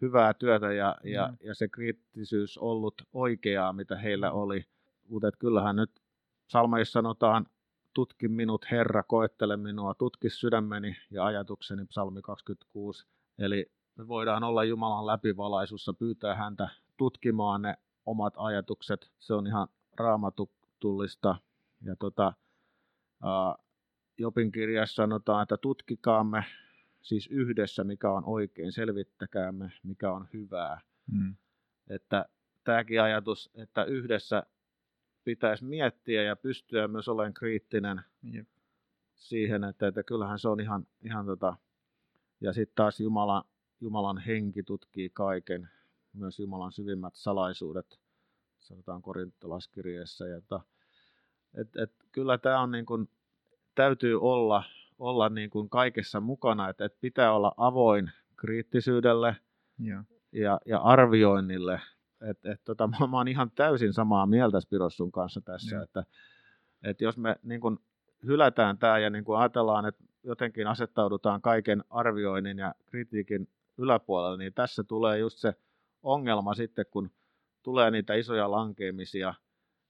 hyvää 0.01 0.35
työtä 0.35 0.73
ja, 0.73 0.97
mm. 1.05 1.11
ja, 1.11 1.33
ja 1.45 1.55
se 1.55 1.69
kriittisyys 1.69 2.59
ollut 2.59 3.03
oikeaa, 3.13 3.73
mitä 3.73 3.97
heillä 3.97 4.33
oli. 4.33 4.65
Mutta 5.09 5.33
kyllähän 5.39 5.77
nyt 5.77 5.91
salmeissa 6.47 6.93
sanotaan, 6.93 7.47
tutki 7.95 8.29
minut 8.29 8.71
Herra, 8.71 9.03
koettele 9.03 9.57
minua, 9.57 9.95
tutki 9.95 10.31
sydämeni 10.31 10.97
ja 11.11 11.25
ajatukseni, 11.25 11.87
psalmi 11.87 12.23
26. 12.23 13.07
Eli 13.39 13.67
me 13.97 14.09
voidaan 14.09 14.45
olla 14.45 14.65
Jumalan 14.65 15.07
läpivalaisussa, 15.07 15.93
pyytää 15.93 16.35
häntä 16.35 16.69
tutkimaan 16.97 17.63
ne 17.63 17.77
omat 18.07 18.35
ajatukset. 18.37 19.11
Se 19.19 19.35
on 19.35 19.47
ihan 19.47 19.69
raamatullista. 20.03 21.37
Ja 21.83 21.97
tota, 21.97 22.33
uh, 23.25 23.65
Jopin 24.19 24.53
kirjassa 24.53 24.95
sanotaan, 24.95 25.43
että 25.43 25.57
tutkikaamme 25.57 26.45
siis 27.03 27.27
yhdessä, 27.27 27.85
mikä 27.85 28.11
on 28.11 28.25
oikein, 28.25 28.73
selvittäkäämme, 28.73 29.73
mikä 29.83 30.13
on 30.13 30.29
hyvää. 30.33 30.81
Hmm. 31.13 31.35
Että 31.91 32.27
tämäkin 32.65 33.03
ajatus, 33.03 33.51
että 33.55 33.85
yhdessä 33.85 34.43
pitäisi 35.25 35.65
miettiä 35.65 36.23
ja 36.23 36.37
pystyä 36.37 36.89
myös 36.89 37.09
olemaan 37.09 37.35
kriittinen 37.35 38.01
Jep. 38.23 38.49
siihen, 39.15 39.65
että, 39.65 39.87
että 39.87 40.03
kyllähän 40.03 40.39
se 40.39 40.49
on 40.49 40.61
ihan, 40.61 40.87
ihan 41.03 41.27
tota, 41.27 41.57
ja 42.41 42.53
sitten 42.53 42.75
taas 42.75 43.01
Jumala, 43.01 43.45
Jumalan 43.81 44.19
henki 44.19 44.63
tutkii 44.63 45.11
kaiken, 45.11 45.69
myös 46.13 46.39
Jumalan 46.39 46.73
syvimmät 46.73 47.15
salaisuudet 47.17 48.01
sanotaan 48.61 49.03
korintolaskirjeessä. 49.03 50.27
Ja 50.27 50.37
että, 50.37 50.61
et, 51.55 51.77
et, 51.77 51.93
kyllä 52.13 52.39
tämä 52.39 52.61
on 52.61 52.71
niin 52.71 52.87
kuin, 52.87 53.09
täytyy 53.75 54.21
olla, 54.21 54.63
olla 54.99 55.29
niin 55.29 55.51
kuin 55.51 55.71
kaikessa 55.71 56.21
mukana, 56.21 56.69
että 56.69 56.85
et 56.85 57.01
pitää 57.01 57.33
olla 57.33 57.53
avoin 57.57 58.11
kriittisyydelle 58.37 59.37
ja, 59.79 60.05
ja, 60.33 60.61
ja 60.67 60.79
arvioinnille. 60.79 61.81
Et, 62.31 62.47
et, 62.47 62.61
tota, 62.65 62.87
mä 63.11 63.17
oon 63.17 63.29
ihan 63.29 63.51
täysin 63.51 63.93
samaa 63.93 64.27
mieltä 64.27 64.61
Spirossun 64.61 65.13
kanssa 65.13 65.41
tässä, 65.41 65.77
ja. 65.77 65.83
että 65.83 66.05
et 66.83 67.01
jos 67.01 67.17
me 67.17 67.37
niin 67.43 67.61
kuin, 67.61 67.79
hylätään 68.27 68.79
tämä 68.79 68.99
ja 68.99 69.11
niin 69.11 69.25
kuin 69.25 69.39
ajatellaan, 69.39 69.87
että 69.87 70.05
jotenkin 70.25 70.67
asettaudutaan 70.67 71.43
kaiken 71.43 71.85
arvioinnin 71.91 72.59
ja 72.59 72.75
kritiikin 72.87 73.49
yläpuolelle, 73.79 74.39
niin 74.39 74.55
tässä 74.55 74.85
tulee 74.85 75.19
just 75.19 75.39
se 75.39 75.55
ongelma 76.03 76.55
sitten, 76.55 76.85
kun 76.91 77.11
tulee 77.63 77.91
niitä 77.91 78.15
isoja 78.15 78.51
lankeemisia, 78.51 79.35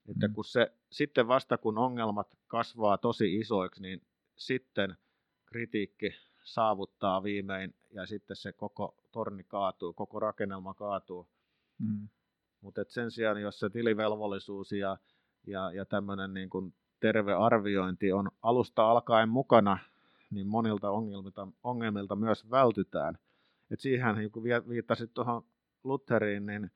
että 0.09 0.27
mm. 0.27 0.33
kun 0.33 0.45
se, 0.45 0.71
sitten 0.91 1.27
vasta 1.27 1.57
kun 1.57 1.77
ongelmat 1.77 2.37
kasvaa 2.47 2.97
tosi 2.97 3.39
isoiksi, 3.39 3.81
niin 3.81 4.01
sitten 4.35 4.95
kritiikki 5.45 6.15
saavuttaa 6.43 7.23
viimein 7.23 7.75
ja 7.93 8.05
sitten 8.05 8.35
se 8.35 8.53
koko 8.53 8.95
torni 9.11 9.43
kaatuu, 9.43 9.93
koko 9.93 10.19
rakennelma 10.19 10.73
kaatuu. 10.73 11.27
Mm. 11.79 12.09
Mutta 12.61 12.81
sen 12.87 13.11
sijaan, 13.11 13.41
jos 13.41 13.59
se 13.59 13.69
tilivelvollisuus 13.69 14.71
ja, 14.71 14.97
ja, 15.47 15.71
ja 15.71 15.85
tämmöinen 15.85 16.33
niin 16.33 16.49
kuin 16.49 16.73
terve 16.99 17.33
arviointi 17.33 18.11
on 18.11 18.31
alusta 18.41 18.91
alkaen 18.91 19.29
mukana, 19.29 19.77
niin 20.29 20.47
monilta 20.47 20.91
ongelmilta, 20.91 21.47
ongelmilta 21.63 22.15
myös 22.15 22.49
vältytään. 22.51 23.17
Et 23.71 23.79
siihen, 23.79 24.15
niin 24.15 24.31
kun 24.31 24.43
viittasit 24.43 25.13
tuohon 25.13 25.43
Lutheriin, 25.83 26.45
niin 26.45 26.71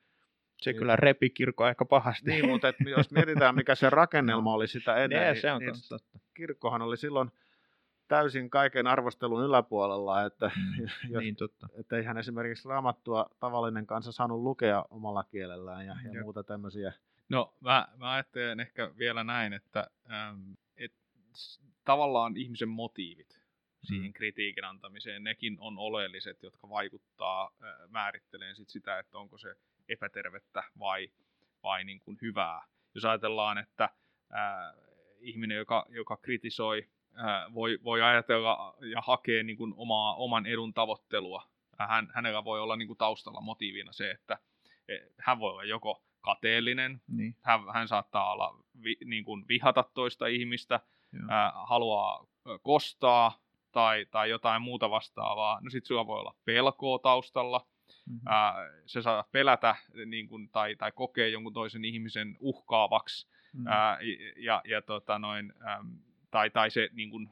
se 0.62 0.71
niin. 0.71 0.79
kyllä 0.79 0.95
repi 0.95 1.29
kirkko 1.29 1.63
aika 1.63 1.85
pahasti. 1.85 2.31
Niin, 2.31 2.50
mutta 2.50 2.67
et, 2.67 2.75
jos 2.97 3.12
mietitään, 3.12 3.55
mikä 3.55 3.75
se 3.75 3.89
rakennelma 3.89 4.53
oli 4.53 4.67
sitä 4.67 4.95
ennen, 5.03 5.33
niin, 5.33 5.41
se 5.41 5.51
on 5.51 5.62
niin 5.62 5.74
totta. 5.89 6.19
kirkkohan 6.33 6.81
oli 6.81 6.97
silloin 6.97 7.31
täysin 8.07 8.50
kaiken 8.50 8.88
arvostelun 8.88 9.43
yläpuolella, 9.43 10.25
että, 10.25 10.51
mm, 10.55 10.88
jos, 11.13 11.24
niin, 11.24 11.35
totta. 11.35 11.67
että 11.79 11.97
eihän 11.97 12.17
esimerkiksi 12.17 12.69
raamattua 12.69 13.29
tavallinen 13.39 13.88
kansa 13.88 14.12
saanut 14.12 14.41
lukea 14.41 14.85
omalla 14.89 15.24
kielellään 15.24 15.85
ja, 15.85 15.95
ja 16.13 16.21
muuta 16.21 16.43
tämmöisiä. 16.43 16.93
No 17.29 17.53
mä, 17.59 17.88
mä 17.97 18.12
ajattelen 18.12 18.59
ehkä 18.59 18.91
vielä 18.97 19.24
näin, 19.24 19.53
että 19.53 19.88
ähm, 20.12 20.51
et, 20.77 20.93
tavallaan 21.85 22.38
ihmisen 22.38 22.69
motiivit 22.69 23.45
siihen 23.83 24.05
mm. 24.05 24.13
kritiikin 24.13 24.65
antamiseen, 24.65 25.24
nekin 25.24 25.57
on 25.59 25.77
oleelliset, 25.77 26.43
jotka 26.43 26.69
vaikuttaa 26.69 27.51
määritteleen 27.89 28.55
sit 28.55 28.69
sitä, 28.69 29.00
että 29.00 29.17
onko 29.17 29.38
se 29.38 29.55
epätervettä 29.89 30.63
vai, 30.80 31.10
vai 31.63 31.84
niin 31.84 32.00
kuin 32.00 32.18
hyvää. 32.22 32.65
Jos 32.96 33.06
ajatellaan, 33.06 33.58
että 33.58 33.89
ää, 34.32 34.74
ihminen, 35.20 35.58
joka, 35.58 35.86
joka 35.89 36.18
kritisoi, 36.18 36.89
ää, 37.15 37.54
voi, 37.54 37.80
voi 37.84 38.01
ajatella 38.01 38.74
ja 38.92 39.01
hakea 39.01 39.44
niin 39.44 39.58
kuin 39.58 39.74
omaa, 39.77 40.15
oman 40.15 40.46
edun 40.46 40.74
tavoittelua. 40.74 41.44
Hän, 41.80 42.12
hänellä 42.13 42.44
voi 42.44 42.62
olla 42.62 42.75
niin 42.75 42.88
kuin 42.88 42.98
taustalla 42.98 43.42
motiivina 43.42 43.92
se, 43.92 44.12
että, 44.12 44.38
e, 44.88 44.98
hän 45.20 45.39
voi 45.39 45.51
olla 45.51 45.63
joko 45.63 46.04
kateellinen, 46.22 47.01
Niin. 47.08 47.36
hän, 47.42 47.60
hän 47.74 47.88
saattaa 47.88 48.32
olla 48.32 48.60
vi, 48.84 48.98
niin 49.06 49.24
kuin 49.24 49.46
vihata 49.48 49.84
toista 49.94 50.27
ihmistä, 50.27 50.80
Joo. 51.13 51.24
ää, 51.30 51.51
haluaa 51.56 52.27
kostaa 52.62 53.39
tai, 53.72 54.06
tai 54.12 54.30
jotain 54.30 54.62
muuta 54.62 54.89
vastaavaa. 54.89 55.60
No 55.62 55.70
sit 55.70 55.86
sulla 55.86 56.08
voi 56.08 56.20
olla 56.20 56.36
pelkoa 56.46 57.00
taustalla, 57.00 57.65
Mhm. 58.05 58.27
ää, 58.27 58.55
se 58.85 59.01
saa 59.01 59.24
pelätä 59.31 59.75
niin 60.05 60.27
kuin, 60.27 60.50
tai, 60.50 60.75
tai 60.75 60.91
kokea 60.91 61.27
jonkun 61.27 61.53
toisen 61.53 61.85
ihmisen 61.85 62.38
uhkaavaksi, 62.39 63.35
Mm. 63.53 63.67
ää, 63.67 63.97
ja, 64.38 64.62
ja 64.65 64.81
tota 64.81 65.19
noin, 65.19 65.53
äm, 65.67 65.97
tai, 66.31 66.50
tai 66.50 66.71
se 66.71 66.89
niin 66.93 67.09
kuin 67.09 67.29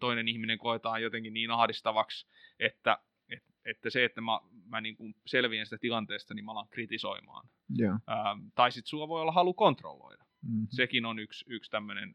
toinen 0.00 0.28
ihminen 0.28 0.58
koetaan 0.58 1.02
jotenkin 1.02 1.34
niin 1.34 1.50
ahdistavaksi, 1.50 2.26
että, 2.58 2.98
et, 3.28 3.42
että 3.64 3.90
se, 3.90 4.04
että 4.04 4.20
mä, 4.20 4.40
mä 4.68 4.80
niin 4.80 4.96
kuin 4.96 5.14
selviän 5.26 5.66
sitä 5.66 5.78
tilanteesta, 5.80 6.34
niin 6.34 6.44
mä 6.44 6.52
alan 6.52 6.68
kritisoimaan. 6.70 7.48
Joo. 7.76 7.98
Ää, 8.06 8.36
tai 8.54 8.72
sitten 8.72 8.88
sulla 8.88 9.08
voi 9.08 9.20
olla 9.20 9.32
halu 9.32 9.54
kontrolloida. 9.54 10.24
Mhm. 10.42 10.64
Sekin 10.68 11.04
on 11.06 11.18
yksi, 11.18 11.44
yksi 11.48 11.70
tämmöinen 11.70 12.14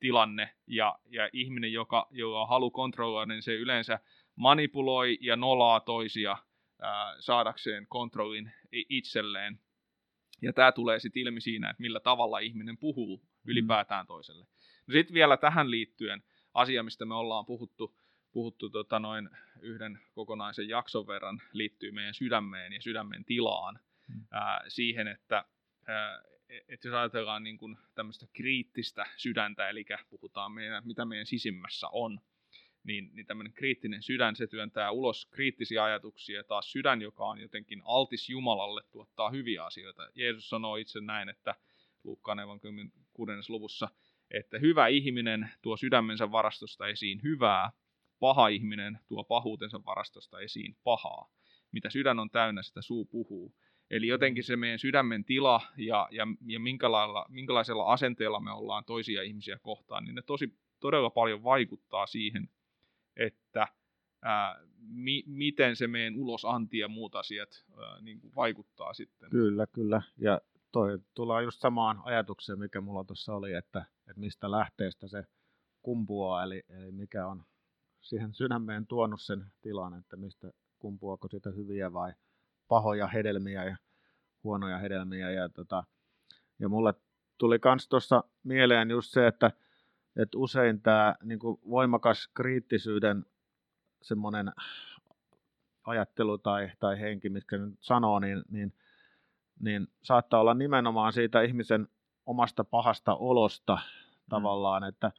tilanne, 0.00 0.50
ja, 0.66 0.98
ja 1.08 1.30
ihminen, 1.32 1.72
joka, 1.72 2.06
joka 2.10 2.40
on 2.42 2.48
halu 2.48 2.70
kontrolloida, 2.70 3.32
niin 3.32 3.42
se 3.42 3.54
yleensä 3.54 4.00
manipuloi 4.36 5.18
ja 5.20 5.36
nolaa 5.36 5.80
toisia 5.80 6.36
saadakseen 7.20 7.86
kontrollin 7.86 8.52
itselleen. 8.72 9.60
Ja 10.42 10.52
tämä 10.52 10.72
tulee 10.72 10.98
sitten 11.00 11.22
ilmi 11.22 11.40
siinä, 11.40 11.70
että 11.70 11.80
millä 11.80 12.00
tavalla 12.00 12.38
ihminen 12.38 12.78
puhuu 12.78 13.22
ylipäätään 13.46 14.06
toiselle. 14.06 14.46
No 14.86 14.92
sitten 14.92 15.14
vielä 15.14 15.36
tähän 15.36 15.70
liittyen 15.70 16.22
asia, 16.54 16.82
mistä 16.82 17.04
me 17.04 17.14
ollaan 17.14 17.46
puhuttu, 17.46 17.98
puhuttu 18.32 18.70
tota 18.70 18.98
noin 18.98 19.30
yhden 19.60 19.98
kokonaisen 20.14 20.68
jakson 20.68 21.06
verran, 21.06 21.42
liittyy 21.52 21.92
meidän 21.92 22.14
sydämeen 22.14 22.72
ja 22.72 22.82
sydämen 22.82 23.24
tilaan. 23.24 23.80
Mm. 24.08 24.26
Ää, 24.30 24.64
siihen, 24.68 25.08
että 25.08 25.44
ää, 25.86 26.22
et 26.68 26.84
jos 26.84 26.94
ajatellaan 26.94 27.42
niin 27.42 27.58
kuin 27.58 27.78
tämmöistä 27.94 28.26
kriittistä 28.32 29.06
sydäntä, 29.16 29.68
eli 29.68 29.84
puhutaan 30.10 30.52
meidän, 30.52 30.86
mitä 30.86 31.04
meidän 31.04 31.26
sisimmässä 31.26 31.88
on, 31.92 32.20
niin, 32.86 33.10
niin 33.12 33.26
tämmöinen 33.26 33.52
kriittinen 33.52 34.02
sydän, 34.02 34.36
se 34.36 34.46
työntää 34.46 34.90
ulos 34.90 35.26
kriittisiä 35.26 35.84
ajatuksia, 35.84 36.36
ja 36.36 36.44
taas 36.44 36.72
sydän, 36.72 37.02
joka 37.02 37.24
on 37.24 37.40
jotenkin 37.40 37.82
altis 37.84 38.28
Jumalalle, 38.28 38.82
tuottaa 38.92 39.30
hyviä 39.30 39.64
asioita. 39.64 40.10
Jeesus 40.14 40.48
sanoo 40.48 40.76
itse 40.76 41.00
näin, 41.00 41.28
että 41.28 41.54
Luukkaan 42.06 42.40
evankeliumin 42.40 42.92
6. 43.12 43.32
luvussa, 43.48 43.88
että 44.30 44.58
hyvä 44.58 44.86
ihminen 44.86 45.50
tuo 45.62 45.76
sydämensä 45.76 46.32
varastosta 46.32 46.86
esiin 46.86 47.22
hyvää, 47.22 47.70
paha 48.20 48.48
ihminen 48.48 48.98
tuo 49.08 49.24
pahuutensa 49.24 49.84
varastosta 49.84 50.40
esiin 50.40 50.76
pahaa. 50.84 51.30
Mitä 51.72 51.90
sydän 51.90 52.18
on 52.18 52.30
täynnä, 52.30 52.62
sitä 52.62 52.82
suu 52.82 53.04
puhuu. 53.04 53.54
Eli 53.90 54.06
jotenkin 54.06 54.44
se 54.44 54.56
meidän 54.56 54.78
sydämen 54.78 55.24
tila 55.24 55.60
ja, 55.76 56.08
ja, 56.10 56.26
ja 56.46 56.60
minkälaisella 57.28 57.84
asenteella 57.92 58.40
me 58.40 58.52
ollaan 58.52 58.84
toisia 58.84 59.22
ihmisiä 59.22 59.58
kohtaan, 59.58 60.04
niin 60.04 60.14
ne 60.14 60.22
tosi, 60.22 60.58
todella 60.80 61.10
paljon 61.10 61.44
vaikuttaa 61.44 62.06
siihen, 62.06 62.48
että 63.16 63.68
ää, 64.22 64.60
mi, 64.78 65.22
miten 65.26 65.76
se 65.76 65.86
meidän 65.86 66.16
ulosanti 66.16 66.78
ja 66.78 66.88
muut 66.88 67.14
asiat 67.14 67.64
ää, 67.78 68.00
niin 68.00 68.20
kuin 68.20 68.34
vaikuttaa 68.34 68.94
sitten. 68.94 69.30
Kyllä, 69.30 69.66
kyllä. 69.66 70.02
Ja 70.16 70.40
toi 70.72 70.98
tullaan 71.14 71.44
just 71.44 71.60
samaan 71.60 72.00
ajatukseen, 72.04 72.58
mikä 72.58 72.80
mulla 72.80 73.04
tuossa 73.04 73.34
oli, 73.34 73.52
että, 73.52 73.84
että 74.10 74.20
mistä 74.20 74.50
lähteestä 74.50 75.08
se 75.08 75.24
kumpuaa, 75.82 76.42
eli, 76.42 76.64
eli 76.68 76.92
mikä 76.92 77.26
on 77.26 77.44
siihen 78.00 78.34
sydämeen 78.34 78.86
tuonut 78.86 79.20
sen 79.20 79.46
tilan, 79.60 79.98
että 79.98 80.16
mistä 80.16 80.50
kumpuako 80.78 81.28
siitä 81.28 81.50
hyviä 81.50 81.92
vai 81.92 82.12
pahoja 82.68 83.06
hedelmiä 83.06 83.64
ja 83.64 83.76
huonoja 84.44 84.78
hedelmiä. 84.78 85.30
Ja, 85.30 85.48
tota, 85.48 85.84
ja 86.58 86.68
mulle 86.68 86.94
tuli 87.38 87.58
kans 87.58 87.88
tuossa 87.88 88.24
mieleen 88.42 88.90
just 88.90 89.12
se, 89.12 89.26
että, 89.26 89.50
että 90.16 90.38
usein 90.38 90.82
tämä 90.82 91.14
niin 91.22 91.40
voimakas 91.70 92.28
kriittisyyden 92.34 93.24
semmoinen 94.02 94.52
ajattelu 95.84 96.38
tai, 96.38 96.70
tai 96.78 97.00
henki, 97.00 97.28
mitkä 97.28 97.58
nyt 97.58 97.74
sanoo, 97.80 98.18
niin, 98.18 98.42
niin, 98.50 98.74
niin 99.60 99.88
saattaa 100.02 100.40
olla 100.40 100.54
nimenomaan 100.54 101.12
siitä 101.12 101.42
ihmisen 101.42 101.88
omasta 102.26 102.64
pahasta 102.64 103.14
olosta 103.14 103.78
tavallaan, 104.28 104.84
että, 104.84 105.12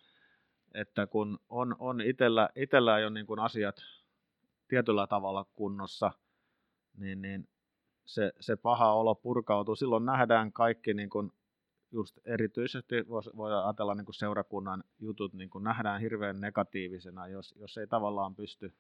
että 0.73 1.07
kun 1.07 1.39
on, 1.49 1.75
on 1.79 2.01
itellä, 2.01 2.49
itellä 2.55 2.99
jo 2.99 3.10
niin 3.10 3.25
kuin 3.25 3.39
asiat 3.39 3.75
tietyllä 4.67 5.07
tavalla 5.07 5.45
kunnossa, 5.55 6.12
niin, 6.97 7.21
niin 7.21 7.47
se, 8.05 8.33
se 8.39 8.55
paha 8.55 8.93
olo 8.93 9.15
purkautuu. 9.15 9.75
Silloin 9.75 10.05
nähdään 10.05 10.53
kaikki 10.53 10.93
niin 10.93 11.10
kuin 11.10 11.31
just 11.91 12.19
erityisesti 12.26 12.95
voi 13.38 13.63
ajatella 13.63 13.95
niin 13.95 14.06
kuin 14.06 14.15
seurakunnan 14.15 14.84
jutut, 15.00 15.34
niin 15.34 15.50
kuin 15.50 15.63
nähdään 15.63 16.02
hirveän 16.02 16.41
negatiivisena, 16.41 17.28
jos, 17.28 17.56
jos 17.58 17.78
ei 17.78 17.88
tavallaan 17.88 18.36
pysty 18.36 18.73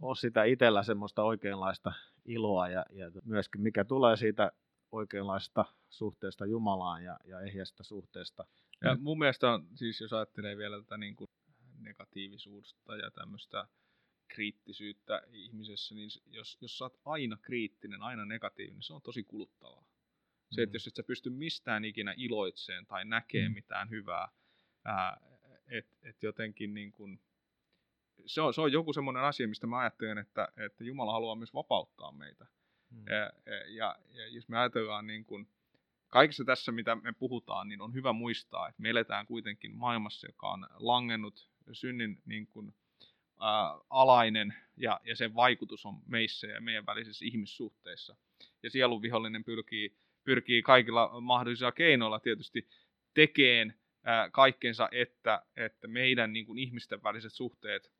ole 0.00 0.16
sitä 0.16 0.44
itsellä 0.44 0.82
semmoista 0.82 1.22
oikeanlaista 1.22 1.92
iloa 2.24 2.68
ja, 2.68 2.86
ja 2.90 3.10
myöskin 3.24 3.60
mikä 3.60 3.84
tulee 3.84 4.16
siitä 4.16 4.52
oikeanlaista 4.92 5.64
suhteesta 5.88 6.46
Jumalaan 6.46 7.04
ja, 7.04 7.18
ja 7.24 7.40
ehjästä 7.40 7.82
suhteesta. 7.82 8.44
Ja 8.84 8.96
mun 9.00 9.18
mielestä 9.18 9.50
on, 9.50 9.66
siis 9.74 10.00
jos 10.00 10.12
ajattelee 10.12 10.56
vielä 10.56 10.82
tätä 10.82 10.96
niin 10.96 11.16
kuin 11.16 11.30
negatiivisuutta 11.78 12.96
ja 12.96 13.10
tämmöistä 13.10 13.68
kriittisyyttä 14.28 15.22
ihmisessä, 15.32 15.94
niin 15.94 16.10
jos, 16.26 16.58
jos 16.60 16.78
sä 16.78 16.84
oot 16.84 17.00
aina 17.04 17.36
kriittinen, 17.36 18.02
aina 18.02 18.24
negatiivinen, 18.24 18.82
se 18.82 18.94
on 18.94 19.02
tosi 19.02 19.24
kuluttavaa. 19.24 19.84
Se, 20.50 20.62
että 20.62 20.76
jos 20.76 20.86
et 20.86 20.94
sä 20.96 21.02
pysty 21.02 21.30
mistään 21.30 21.84
ikinä 21.84 22.14
iloitseen 22.16 22.86
tai 22.86 23.04
näkee 23.04 23.48
Mm. 23.48 23.54
mitään 23.54 23.90
hyvää, 23.90 24.28
että 25.68 25.96
et 26.02 26.22
jotenkin 26.22 26.74
niin 26.74 26.92
kuin, 26.92 27.20
se, 28.26 28.40
on, 28.40 28.54
se 28.54 28.60
on 28.60 28.72
joku 28.72 28.92
semmoinen 28.92 29.22
asia, 29.22 29.48
mistä 29.48 29.66
mä 29.66 29.78
ajattelen, 29.78 30.18
että, 30.18 30.48
että 30.56 30.84
Jumala 30.84 31.12
haluaa 31.12 31.34
myös 31.34 31.54
vapauttaa 31.54 32.12
meitä. 32.12 32.46
Mm. 32.90 33.04
Ja, 33.06 33.30
ja, 33.68 33.96
ja 34.08 34.28
jos 34.28 34.48
me 34.48 34.58
ajatellaan 34.58 35.06
niin 35.06 35.24
kuin, 35.24 35.48
kaikessa 36.08 36.44
tässä, 36.44 36.72
mitä 36.72 36.94
me 36.94 37.12
puhutaan, 37.12 37.68
niin 37.68 37.80
on 37.80 37.94
hyvä 37.94 38.12
muistaa, 38.12 38.68
että 38.68 38.82
me 38.82 38.90
eletään 38.90 39.26
kuitenkin 39.26 39.76
maailmassa, 39.76 40.26
joka 40.26 40.48
on 40.48 40.66
langennut 40.74 41.50
synnin 41.72 42.22
niin 42.24 42.46
kuin, 42.46 42.74
ää, 43.40 43.78
alainen, 43.90 44.54
ja, 44.76 45.00
ja 45.04 45.16
sen 45.16 45.34
vaikutus 45.34 45.86
on 45.86 46.02
meissä 46.06 46.46
ja 46.46 46.60
meidän 46.60 46.86
välisissä 46.86 47.24
ihmissuhteissa. 47.24 48.16
Ja 48.62 48.70
sielun 48.70 49.02
vihollinen 49.02 49.44
pyrkii, 49.44 49.96
pyrkii 50.24 50.62
kaikilla 50.62 51.20
mahdollisilla 51.20 51.72
keinoilla 51.72 52.20
tietysti 52.20 52.68
tekeen 53.14 53.74
kaikkensa, 54.32 54.88
että, 54.92 55.42
että 55.56 55.88
meidän 55.88 56.32
niin 56.32 56.46
kuin, 56.46 56.58
ihmisten 56.58 57.02
väliset 57.02 57.32
suhteet, 57.32 57.92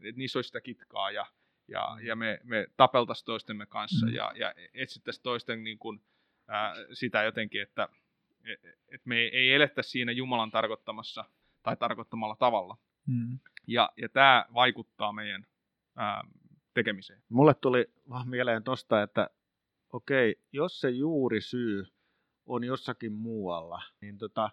että 0.00 0.18
niissä 0.18 0.38
olisi 0.38 0.48
sitä 0.48 0.60
kitkaa 0.60 1.10
ja, 1.10 1.26
ja, 1.68 1.98
ja 2.02 2.16
me, 2.16 2.40
me 2.44 2.66
tapeltaisiin 2.76 3.26
toistemme 3.26 3.66
kanssa 3.66 4.06
Mm. 4.06 4.14
ja, 4.14 4.32
ja 4.36 4.54
etsittäisiin 4.74 5.22
toisten 5.22 5.64
niin 5.64 5.78
kuin, 5.78 6.02
ää, 6.48 6.74
sitä 6.92 7.22
jotenkin, 7.22 7.62
että 7.62 7.88
et, 8.44 8.60
et 8.88 9.06
me 9.06 9.16
ei, 9.16 9.52
elettäisi 9.52 9.90
siinä 9.90 10.12
Jumalan 10.12 10.50
tarkoittamassa 10.50 11.24
tai 11.62 11.76
tarkoittamalla 11.76 12.36
tavalla. 12.36 12.76
Mm. 13.06 13.38
Ja, 13.66 13.92
ja 13.96 14.08
tämä 14.08 14.46
vaikuttaa 14.54 15.12
meidän 15.12 15.46
ää, 15.96 16.24
tekemiseen. 16.74 17.22
Mulle 17.28 17.54
tuli 17.54 17.90
vaan 18.08 18.28
mieleen 18.28 18.62
tosta, 18.62 19.02
että 19.02 19.30
okei, 19.92 20.36
jos 20.52 20.80
se 20.80 20.90
juuri 20.90 21.40
syy 21.40 21.86
on 22.46 22.64
jossakin 22.64 23.12
muualla, 23.12 23.82
niin 24.00 24.18
tota, 24.18 24.50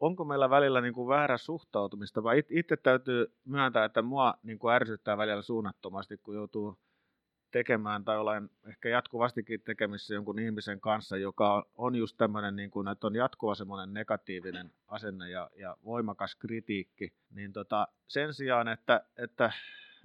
onko 0.00 0.24
meillä 0.24 0.50
välillä 0.50 0.80
niin 0.80 0.94
kuin 0.94 1.08
väärä 1.08 1.38
suhtautumista, 1.38 2.22
vai 2.22 2.38
it- 2.38 2.50
itse 2.50 2.76
täytyy 2.76 3.34
myöntää, 3.44 3.84
että 3.84 4.02
mua 4.02 4.34
niin 4.42 4.58
kuin 4.58 4.74
ärsyttää 4.74 5.16
välillä 5.16 5.42
suunnattomasti, 5.42 6.16
kun 6.16 6.34
joutuu 6.34 6.78
tekemään 7.50 8.04
tai 8.04 8.18
olen 8.18 8.50
ehkä 8.68 8.88
jatkuvastikin 8.88 9.60
tekemissä 9.60 10.14
jonkun 10.14 10.38
ihmisen 10.38 10.80
kanssa, 10.80 11.16
joka 11.16 11.66
on 11.74 11.94
just 11.94 12.16
tämmöinen, 12.16 12.56
niin 12.56 12.70
kuin, 12.70 12.88
että 12.88 13.06
on 13.06 13.14
jatkuva 13.14 13.54
semmoinen 13.54 13.94
negatiivinen 13.94 14.72
asenne 14.88 15.30
ja, 15.30 15.50
ja 15.56 15.76
voimakas 15.84 16.36
kritiikki, 16.36 17.12
niin 17.30 17.52
tota, 17.52 17.88
sen 18.08 18.34
sijaan, 18.34 18.68
että, 18.68 19.04
että, 19.16 19.52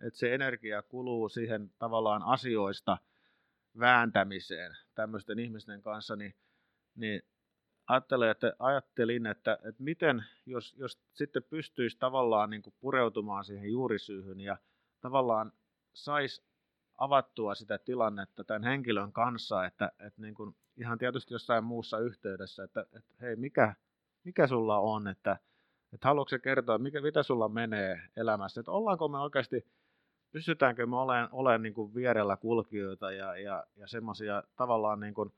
että 0.08 0.19
se 0.19 0.36
energia 0.36 0.82
kuluu 0.82 1.30
siihen 1.30 1.71
tavallaan 1.80 2.24
asioista 2.24 2.98
vääntämiseen 3.80 4.72
tämmöisten 4.96 5.40
ihmisten 5.40 5.82
kanssa, 5.82 6.16
niin, 6.16 6.36
niin 6.96 7.22
ajattelin, 7.88 8.30
että, 8.30 8.54
ajattelin, 8.60 9.26
että, 9.26 9.54
että 9.54 9.84
miten, 9.84 10.24
jos, 10.46 10.76
jos 10.78 11.00
sitten 11.14 11.44
pystyisi 11.44 11.98
tavallaan 12.00 12.50
niin 12.50 12.62
kuin 12.62 12.74
pureutumaan 12.80 13.46
siihen 13.46 13.72
juurisyyhyn 13.72 14.40
ja 14.40 14.58
tavallaan 15.02 15.52
saisi 15.94 16.44
avattua 16.98 17.56
sitä 17.56 17.78
tilannetta 17.78 18.44
tämän 18.44 18.64
henkilön 18.64 19.12
kanssa, 19.12 19.66
että, 19.66 19.92
että 20.00 20.22
niin 20.22 20.36
kuin 20.36 20.56
ihan 20.78 20.98
tietysti 20.98 21.34
jossain 21.34 21.64
muussa 21.64 22.00
yhteydessä, 22.00 22.64
että, 22.64 22.82
että 22.82 23.14
hei, 23.22 23.36
mikä, 23.36 23.76
mikä 24.24 24.48
sulla 24.48 24.80
on, 24.80 25.08
että, 25.08 25.38
että 25.94 26.08
haluatko 26.08 26.40
kertoa, 26.44 26.78
mikä, 26.78 27.02
mitä 27.02 27.24
sulla 27.24 27.50
menee 27.50 28.02
elämässä, 28.16 28.60
että 28.60 28.72
ollaanko 28.72 29.08
me 29.08 29.18
oikeasti, 29.18 29.66
pystytäänkö 30.36 30.88
me 30.88 30.98
olemaan, 30.98 31.30
olemaan 31.32 31.62
niin 31.62 31.74
kuin 31.74 31.95
vierellä 31.95 32.38
kulkijoita 32.38 33.12
ja, 33.12 33.38
ja, 33.38 33.63
ja 33.76 33.88
semmoisia 33.88 34.43
tavallaan 34.56 35.00
niin 35.00 35.13
kuin 35.13 35.34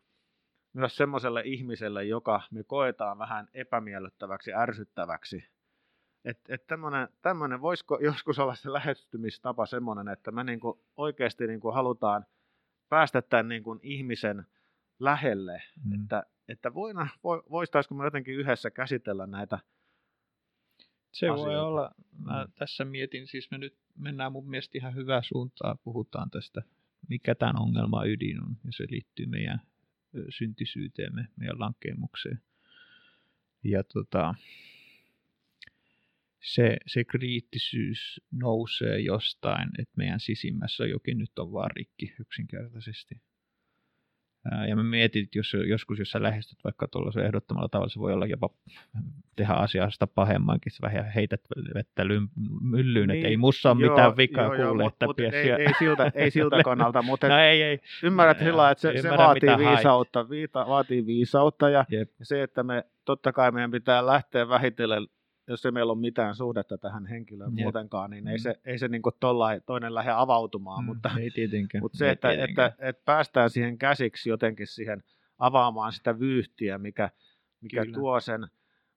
myös 0.74 0.96
semmoiselle 0.96 1.42
ihmiselle, 1.46 2.04
joka 2.04 2.42
me 2.52 2.64
koetaan 2.64 3.18
vähän 3.18 3.48
epämiellyttäväksi, 3.54 4.54
ärsyttäväksi. 4.54 5.48
Että 6.26 6.56
et 6.56 6.68
tämmöinen, 7.22 7.62
voisiko 7.62 8.00
joskus 8.02 8.40
olla 8.40 8.56
se 8.56 8.74
lähestymistapa 8.74 9.66
semmoinen, 9.66 10.08
että 10.08 10.32
me 10.32 10.44
niinku 10.44 10.86
oikeasti 10.96 11.48
niinku 11.48 11.72
halutaan 11.72 12.26
päästä 12.90 13.22
tämän 13.22 13.48
niinku 13.48 13.80
ihmisen 13.82 14.46
lähelle, 15.00 15.64
mm. 15.86 15.94
että, 15.94 16.24
että 16.48 16.74
voina, 16.74 17.08
voistaisiko 17.24 17.96
me 17.96 18.04
jotenkin 18.04 18.36
yhdessä 18.36 18.72
käsitellä 18.72 19.28
näitä 19.28 19.60
se 21.18 21.28
asioita. 21.28 21.50
voi 21.50 21.60
olla. 21.60 21.92
Mä 22.26 22.44
mm. 22.44 22.52
tässä 22.56 22.86
mietin, 22.86 23.28
siis 23.28 23.52
me 23.52 23.58
nyt 23.58 23.76
mennään 23.96 24.32
mun 24.32 24.50
mielestä 24.50 24.78
ihan 24.78 24.96
hyvää 24.96 25.22
suuntaa, 25.22 25.76
puhutaan 25.84 26.30
tästä, 26.30 26.62
mikä 27.10 27.36
tämän 27.36 27.60
ongelma 27.60 28.06
ydin 28.06 28.44
on, 28.44 28.58
ja 28.66 28.72
se 28.72 28.86
liittyy 28.90 29.26
meidän 29.26 29.62
syntisyyteemme, 30.30 31.28
meidän 31.36 31.60
lankemukseen. 31.60 32.42
Ja 33.64 33.84
tota, 33.84 34.36
se, 36.44 36.78
se 36.88 37.04
kriittisyys 37.04 38.22
nousee 38.32 39.00
jostain, 39.00 39.70
että 39.80 39.94
meidän 39.98 40.20
sisimmässä 40.20 40.86
jokin 40.86 41.18
nyt 41.18 41.40
on 41.40 41.52
vaan 41.52 41.72
rikki 41.76 42.14
yksinkertaisesti. 42.20 43.22
Ja 44.68 44.76
mä 44.76 44.84
mietin, 44.84 45.24
että 45.24 45.40
jos, 45.40 45.54
joskus 45.68 46.00
jos 46.00 46.12
sä 46.12 46.24
lähestyt 46.24 46.64
vaikka 46.64 46.88
tuollaisen 46.88 47.26
ehdottomalla 47.26 47.70
tavalla, 47.70 47.90
se 47.90 48.00
voi 48.00 48.14
olla 48.14 48.26
jopa 48.26 48.50
tehdä 49.36 49.54
asiasta 49.54 50.08
pahemmankin, 50.08 50.72
sä 50.72 50.78
vähän 50.82 51.12
heität 51.12 51.42
vettä 51.74 52.04
myllyyn, 52.62 53.08
niin, 53.08 53.18
että 53.18 53.28
ei 53.28 53.38
mussa 53.38 53.72
ole 53.72 53.82
joo, 53.82 53.92
mitään 53.92 54.18
vikaa 54.18 54.44
joo, 54.44 54.70
kuule, 54.70 54.84
joo, 54.84 54.90
että 54.90 55.06
mut, 55.06 55.20
ei, 55.20 55.52
ei, 55.52 55.74
siltä, 55.80 56.12
ei 56.16 56.32
siltä 56.38 56.64
kannalta, 56.64 57.02
mutta 57.02 57.28
no, 57.28 57.40
ei, 57.40 57.64
ei. 57.64 57.80
ymmärrät 58.04 58.40
sillä 58.40 58.72
että 58.72 58.82
se, 58.82 59.02
se 59.02 59.10
vaatii 59.10 59.58
viisautta, 59.58 60.30
viita, 60.30 60.66
vaatii 60.68 61.06
viisautta 61.06 61.70
ja, 61.70 61.86
ja 61.90 62.06
se, 62.24 62.44
että 62.44 62.64
me 62.64 62.84
totta 63.06 63.34
kai 63.34 63.52
meidän 63.52 63.72
pitää 63.72 64.06
lähteä 64.06 64.50
vähitellen 64.50 65.08
jos 65.48 65.66
ei 65.66 65.72
meillä 65.72 65.92
ole 65.92 66.00
mitään 66.00 66.36
suhdetta 66.36 66.78
tähän 66.78 67.06
henkilöön 67.06 67.58
Jep. 67.58 67.64
muutenkaan, 67.64 68.10
niin 68.10 68.24
mm. 68.24 68.28
ei 68.28 68.40
se, 68.40 68.60
ei 68.66 68.78
se 68.78 68.88
niin 68.88 69.02
tollain, 69.20 69.62
toinen 69.66 69.96
lähde 69.96 70.12
avautumaan, 70.12 70.84
mm, 70.84 70.86
mutta, 70.86 71.12
ei 71.20 71.32
tietenkään. 71.32 71.82
mutta 71.82 71.98
se, 71.98 72.06
ei 72.06 72.12
että, 72.12 72.28
tietenkään. 72.28 72.72
että, 72.72 72.90
että, 72.90 73.02
päästään 73.06 73.50
siihen 73.50 73.78
käsiksi 73.78 74.30
jotenkin 74.30 74.68
siihen 74.68 75.04
avaamaan 75.38 75.94
sitä 75.94 76.20
vyyhtiä, 76.20 76.78
mikä, 76.78 77.10
mikä 77.62 77.86
tuo 77.94 78.20
sen 78.20 78.48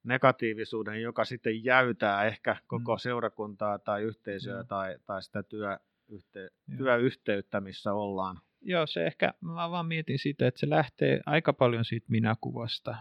negatiivisuuden, 0.03 1.01
joka 1.01 1.25
sitten 1.25 1.63
jäytää 1.63 2.23
ehkä 2.23 2.55
koko 2.67 2.95
mm. 2.95 2.99
seurakuntaa 2.99 3.79
tai 3.79 4.03
yhteisöä 4.03 4.61
mm. 4.61 4.67
tai, 4.67 4.95
tai 5.05 5.23
sitä 5.23 5.43
työyhte, 5.43 6.49
työyhteyttä, 6.77 7.61
missä 7.61 7.93
ollaan. 7.93 8.41
Joo, 8.61 8.87
se 8.87 9.05
ehkä, 9.05 9.33
mä 9.41 9.71
vaan 9.71 9.85
mietin 9.85 10.19
sitä, 10.19 10.47
että 10.47 10.59
se 10.59 10.69
lähtee 10.69 11.21
aika 11.25 11.53
paljon 11.53 11.85
siitä 11.85 12.07
minäkuvasta, 12.09 12.95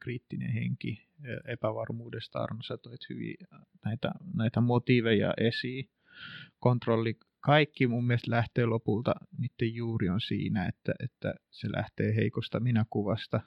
kriittinen 0.00 0.52
henki 0.52 1.06
epävarmuudesta. 1.44 2.38
Arno, 2.38 2.62
sä 2.62 2.76
toit 2.76 3.08
hyvin 3.10 3.34
näitä, 3.84 4.12
näitä 4.34 4.60
motiiveja 4.60 5.34
esiin. 5.36 5.88
Kontrolli, 6.60 7.18
kaikki 7.40 7.86
mun 7.86 8.06
mielestä 8.06 8.30
lähtee 8.30 8.66
lopulta, 8.66 9.14
niiden 9.38 9.74
juuri 9.74 10.08
on 10.08 10.20
siinä, 10.20 10.66
että, 10.66 10.94
että 11.00 11.34
se 11.50 11.72
lähtee 11.72 12.16
heikosta 12.16 12.60
minäkuvasta. 12.60 13.40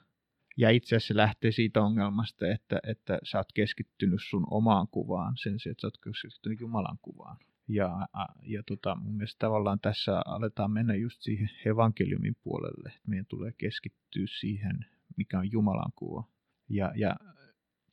Ja 0.56 0.70
itse 0.70 0.96
asiassa 0.96 1.08
se 1.08 1.16
lähtee 1.16 1.52
siitä 1.52 1.82
ongelmasta, 1.82 2.46
että, 2.46 2.80
että 2.86 3.18
sä 3.22 3.38
oot 3.38 3.52
keskittynyt 3.54 4.20
sun 4.30 4.46
omaan 4.50 4.88
kuvaan 4.88 5.36
sen 5.36 5.58
sijaan, 5.58 5.72
että 5.72 5.80
sä 5.80 5.86
oot 5.86 5.98
keskittynyt 6.04 6.60
Jumalan 6.60 6.98
kuvaan. 7.02 7.36
Ja, 7.68 8.08
ja 8.42 8.62
tota, 8.62 8.94
mun 8.94 9.16
mielestä 9.16 9.38
tavallaan 9.38 9.80
tässä 9.80 10.22
aletaan 10.26 10.70
mennä 10.70 10.94
just 10.94 11.22
siihen 11.22 11.50
evankeliumin 11.64 12.36
puolelle. 12.42 12.92
Meidän 13.06 13.26
tulee 13.26 13.52
keskittyä 13.58 14.26
siihen 14.40 14.86
mikä 15.18 15.38
on 15.38 15.52
Jumalan 15.52 15.92
kuva. 15.96 16.24
Ja, 16.68 16.92
ja 16.96 17.16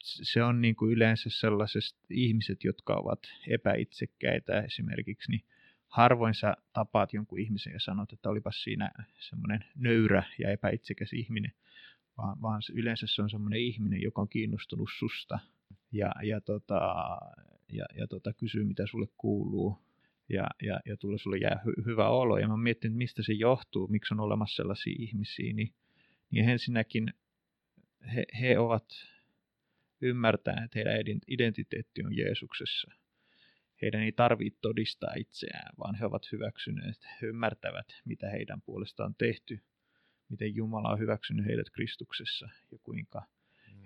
se 0.03 0.43
on 0.43 0.61
niin 0.61 0.75
kuin 0.75 0.91
yleensä 0.91 1.29
sellaiset 1.29 1.95
ihmiset, 2.09 2.63
jotka 2.63 2.93
ovat 2.95 3.19
epäitsekkäitä 3.47 4.61
esimerkiksi, 4.61 5.31
niin 5.31 5.45
harvoin 5.88 6.33
sä 6.33 6.53
tapaat 6.73 7.13
jonkun 7.13 7.39
ihmisen 7.39 7.73
ja 7.73 7.79
sanot, 7.79 8.13
että 8.13 8.29
olipas 8.29 8.63
siinä 8.63 8.91
semmoinen 9.19 9.65
nöyrä 9.75 10.23
ja 10.39 10.51
epäitsekäs 10.51 11.13
ihminen, 11.13 11.51
vaan, 12.17 12.41
vaan 12.41 12.61
yleensä 12.73 13.07
se 13.09 13.21
on 13.21 13.29
semmoinen 13.29 13.59
ihminen, 13.59 14.01
joka 14.01 14.21
on 14.21 14.29
kiinnostunut 14.29 14.89
susta 14.99 15.39
ja, 15.91 16.11
ja, 16.23 16.41
tota, 16.41 16.95
ja, 17.71 17.85
ja 17.97 18.07
tota, 18.07 18.33
kysyy, 18.33 18.63
mitä 18.63 18.88
sulle 18.88 19.07
kuuluu 19.17 19.85
ja, 20.29 20.47
ja, 20.61 20.79
ja 20.85 20.97
tulee 20.97 21.17
sulle 21.17 21.38
jää 21.38 21.61
hy, 21.65 21.73
hyvä 21.85 22.09
olo. 22.09 22.38
Ja 22.38 22.47
mä 22.47 22.57
mietin, 22.57 22.93
mistä 22.93 23.23
se 23.23 23.33
johtuu, 23.33 23.88
miksi 23.88 24.13
on 24.13 24.19
olemassa 24.19 24.55
sellaisia 24.55 24.95
ihmisiä, 24.99 25.53
niin 25.53 25.73
niin 26.36 26.50
ensinnäkin 26.50 27.13
he, 28.15 28.26
he 28.41 28.60
ovat 28.60 28.86
ymmärtäneet, 30.02 30.63
että 30.65 30.80
heidän 30.80 31.19
identiteetti 31.28 32.04
on 32.06 32.17
Jeesuksessa. 32.17 32.91
Heidän 33.82 34.02
ei 34.02 34.12
tarvitse 34.12 34.60
todistaa 34.62 35.13
itseään, 35.17 35.74
vaan 35.80 35.95
he 35.95 36.06
ovat 36.06 36.32
hyväksyneet, 36.32 37.08
he 37.21 37.28
ymmärtävät, 37.28 37.86
mitä 38.06 38.30
heidän 38.30 38.62
puolestaan 38.62 39.08
on 39.08 39.15
tehty, 39.17 39.60
miten 40.30 40.56
Jumala 40.56 40.89
on 40.89 41.00
hyväksynyt 41.00 41.45
heidät 41.45 41.69
Kristuksessa 41.69 42.50
ja 42.71 42.78
kuinka 42.84 43.24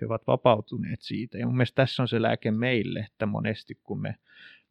he 0.01 0.05
ovat 0.05 0.27
vapautuneet 0.27 1.01
siitä. 1.01 1.37
Ja 1.37 1.45
mun 1.45 1.57
mielestä 1.57 1.75
tässä 1.75 2.03
on 2.03 2.07
se 2.07 2.21
lääke 2.21 2.51
meille, 2.51 2.99
että 2.99 3.25
monesti 3.25 3.79
kun 3.83 4.01
me 4.01 4.15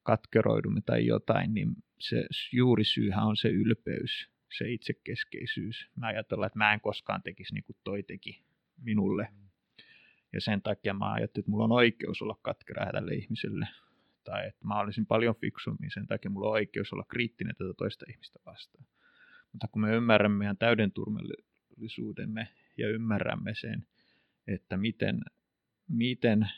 katkeroidumme 0.02 0.80
tai 0.80 1.06
jotain, 1.06 1.54
niin 1.54 1.76
se 2.00 2.26
juuri 2.52 2.84
syyhän 2.84 3.26
on 3.26 3.36
se 3.36 3.48
ylpeys 3.48 4.28
se 4.52 4.72
itsekeskeisyys. 4.72 5.90
Mä 5.96 6.06
ajatellaan, 6.06 6.46
että 6.46 6.58
mä 6.58 6.72
en 6.72 6.80
koskaan 6.80 7.22
tekisi 7.22 7.54
niin 7.54 7.64
kuin 7.64 7.76
toi 7.84 8.02
teki 8.02 8.42
minulle. 8.82 9.28
Mm. 9.32 9.48
Ja 10.32 10.40
sen 10.40 10.62
takia 10.62 10.94
mä 10.94 11.12
ajattelin, 11.12 11.42
että 11.42 11.50
mulla 11.50 11.64
on 11.64 11.72
oikeus 11.72 12.22
olla 12.22 12.38
katkera 12.42 12.92
tälle 12.92 13.14
ihmiselle. 13.14 13.68
Tai 14.24 14.48
että 14.48 14.66
mä 14.66 14.80
olisin 14.80 15.06
paljon 15.06 15.36
fiksummin, 15.36 15.90
sen 15.90 16.06
takia 16.06 16.30
mulla 16.30 16.46
on 16.46 16.52
oikeus 16.52 16.92
olla 16.92 17.04
kriittinen 17.08 17.56
tätä 17.56 17.74
toista 17.76 18.04
ihmistä 18.10 18.38
vastaan. 18.46 18.84
Mutta 19.52 19.68
kun 19.68 19.82
me 19.82 19.96
ymmärrämme 19.96 20.38
meidän 20.38 20.56
täyden 20.56 20.92
turvallisuudemme 20.92 22.48
ja 22.76 22.88
ymmärrämme 22.88 23.54
sen, 23.54 23.86
että 24.46 24.76
miten, 24.76 25.20
miten 25.88 26.48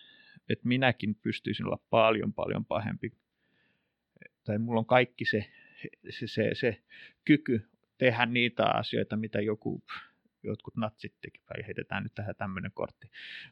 että 0.48 0.68
minäkin 0.68 1.14
pystyisin 1.14 1.66
olla 1.66 1.80
paljon 1.90 2.32
paljon 2.32 2.64
pahempi, 2.64 3.12
tai 4.44 4.58
mulla 4.58 4.80
on 4.80 4.86
kaikki 4.86 5.24
se, 5.24 5.50
se, 6.10 6.26
se, 6.26 6.50
se 6.54 6.82
kyky 7.24 7.68
tehdä 8.00 8.26
niitä 8.26 8.66
asioita, 8.66 9.16
mitä 9.16 9.40
joku, 9.40 9.82
jotkut 10.42 10.76
natsit 10.76 11.14
teki, 11.20 11.40
tai 11.46 11.66
heitetään 11.66 12.02
nyt 12.02 12.14
tähän 12.14 12.34
tämmöinen 12.36 12.70
kortti. 12.74 13.10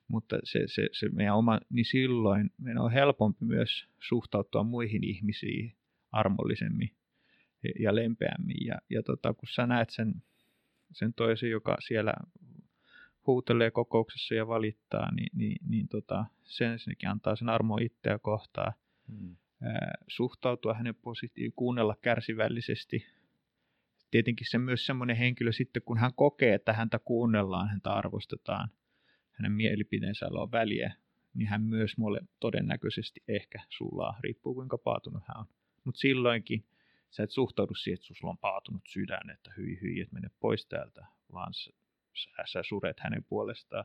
Mutta 0.09 0.39
se, 0.45 0.63
se, 0.67 0.89
se 0.93 1.09
meidän 1.09 1.37
oma, 1.37 1.61
niin 1.71 1.85
silloin 1.85 2.51
meidän 2.59 2.83
on 2.83 2.93
helpompi 2.93 3.45
myös 3.45 3.89
suhtautua 4.01 4.63
muihin 4.63 5.05
ihmisiin 5.05 5.77
armollisemmin 6.13 6.91
ja 7.79 7.95
lempeämmin. 7.95 8.67
Ja, 8.67 8.79
ja 8.91 9.03
tota, 9.03 9.35
kun 9.35 9.49
sä 9.55 9.67
näet 9.67 9.91
sen, 9.91 10.15
sen 10.93 11.15
toisen, 11.15 11.51
joka 11.51 11.77
siellä 11.81 12.15
huutelee 13.27 13.71
kokouksessa 13.71 14.35
ja 14.35 14.49
valittaa, 14.49 15.15
niin, 15.15 15.31
niin, 15.35 15.57
niin 15.69 15.89
tota, 15.89 16.25
sen 16.45 16.79
sinnekin 16.79 17.09
antaa 17.09 17.37
sen 17.37 17.49
armo 17.49 17.79
itseä 17.81 18.19
kohtaan. 18.19 18.73
Hmm. 19.09 19.37
suhtautua 20.09 20.75
hänen 20.75 20.95
positiivisesti, 20.95 21.55
kuunnella 21.57 21.97
kärsivällisesti, 22.03 23.07
tietenkin 24.11 24.47
se 24.51 24.59
myös 24.59 24.87
semmoinen 24.87 25.17
henkilö 25.17 25.53
sitten, 25.53 25.83
kun 25.83 25.99
hän 25.99 26.15
kokee, 26.15 26.55
että 26.55 26.73
häntä 26.73 26.99
kuunnellaan, 26.99 27.69
häntä 27.69 27.93
arvostetaan, 27.93 28.69
hänen 29.33 29.53
mielipiteensä 29.53 30.27
on 30.31 30.53
väliä, 30.53 30.95
niin 31.35 31.49
hän 31.49 31.63
myös 31.63 31.97
mulle 31.99 32.21
todennäköisesti 32.41 33.21
ehkä 33.29 33.61
sulaa, 33.69 34.19
riippuu 34.21 34.55
kuinka 34.55 34.79
paatunut 34.79 35.23
hän 35.29 35.37
on. 35.39 35.47
Mutta 35.85 35.99
silloinkin 35.99 36.65
sä 37.11 37.23
et 37.23 37.31
suhtaudu 37.31 37.75
siihen, 37.75 37.95
että 37.95 38.15
sulla 38.15 38.31
on 38.31 38.39
paatunut 38.39 38.83
sydän, 38.87 39.31
että 39.31 39.53
hyi 39.57 39.79
hyi, 39.83 40.01
että 40.01 40.15
mene 40.15 40.29
pois 40.41 40.67
täältä, 40.67 41.07
vaan 41.33 41.55
sä, 41.55 41.73
sä 42.47 42.63
suret 42.63 43.01
hänen 43.01 43.25
puolestaan 43.25 43.85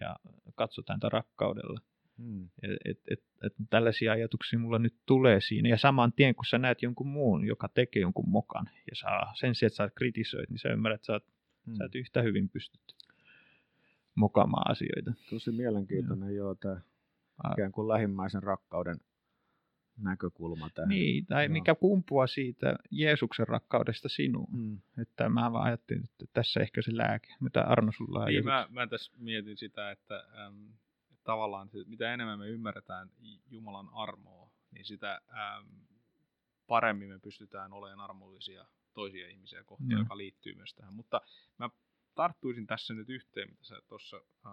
ja 0.00 0.16
katsot 0.54 0.88
häntä 0.88 1.08
rakkaudella. 1.08 1.80
Hmm. 2.18 2.48
Et, 2.62 2.98
et, 3.10 3.22
et, 3.42 3.54
tällaisia 3.70 4.12
ajatuksia 4.12 4.58
mulla 4.58 4.78
nyt 4.78 4.94
tulee 5.06 5.40
siinä. 5.40 5.68
Ja 5.68 5.78
saman 5.78 6.12
tien, 6.12 6.34
kun 6.34 6.44
sä 6.44 6.58
näet 6.58 6.82
jonkun 6.82 7.06
muun, 7.06 7.46
joka 7.46 7.68
tekee 7.68 8.00
jonkun 8.02 8.28
mokan, 8.28 8.70
ja 8.90 8.96
saa, 8.96 9.32
sen 9.34 9.54
sijaan, 9.54 9.68
että 9.68 9.76
sä 9.76 9.90
kritisoit, 9.94 10.50
niin 10.50 10.58
sä 10.58 10.68
ymmärrät, 10.68 10.98
että 10.98 11.06
sä, 11.06 11.12
oot, 11.12 11.24
hmm. 11.66 11.74
sä 11.76 11.84
et 11.84 11.94
yhtä 11.94 12.22
hyvin 12.22 12.48
pystyt 12.48 12.96
mokamaan 14.14 14.70
asioita. 14.70 15.12
Tosi 15.30 15.52
mielenkiintoinen, 15.52 16.34
joo, 16.34 16.46
joo 16.46 16.54
tämä 16.54 16.80
ikään 17.52 17.72
kuin 17.72 17.88
lähimmäisen 17.88 18.42
rakkauden 18.42 18.96
näkökulma 20.02 20.70
tähän. 20.70 20.88
Niin, 20.88 21.26
tai 21.26 21.44
joo. 21.44 21.52
mikä 21.52 21.74
kumpua 21.74 22.26
siitä 22.26 22.76
Jeesuksen 22.90 23.48
rakkaudesta 23.48 24.08
sinuun. 24.08 24.52
Hmm. 24.52 24.78
Että 25.02 25.28
mä 25.28 25.52
vaan 25.52 25.66
ajattelin, 25.66 26.04
että 26.04 26.24
tässä 26.32 26.60
ehkä 26.60 26.82
se 26.82 26.96
lääke, 26.96 27.28
mitä 27.40 27.62
Arno 27.62 27.92
sulla 27.96 28.20
on. 28.20 28.26
Niin, 28.26 28.44
mä, 28.44 28.68
mä 28.70 28.86
tässä 28.86 29.12
mietin 29.18 29.56
sitä, 29.56 29.90
että 29.90 30.24
äm, 30.46 30.68
tavallaan, 31.26 31.70
mitä 31.86 32.14
enemmän 32.14 32.38
me 32.38 32.48
ymmärretään 32.48 33.10
Jumalan 33.50 33.88
armoa, 33.92 34.50
niin 34.70 34.84
sitä 34.84 35.20
ähm, 35.30 35.66
paremmin 36.66 37.08
me 37.08 37.18
pystytään 37.18 37.72
olemaan 37.72 38.00
armollisia 38.00 38.66
toisia 38.94 39.28
ihmisiä 39.28 39.64
kohtaan, 39.64 39.92
mm. 39.92 39.98
joka 39.98 40.16
liittyy 40.16 40.54
myös 40.54 40.74
tähän. 40.74 40.94
Mutta 40.94 41.20
mä 41.58 41.70
tarttuisin 42.14 42.66
tässä 42.66 42.94
nyt 42.94 43.08
yhteen, 43.08 43.50
mitä 43.50 43.64
sä 43.64 43.82
tuossa 43.88 44.16
äh, 44.16 44.52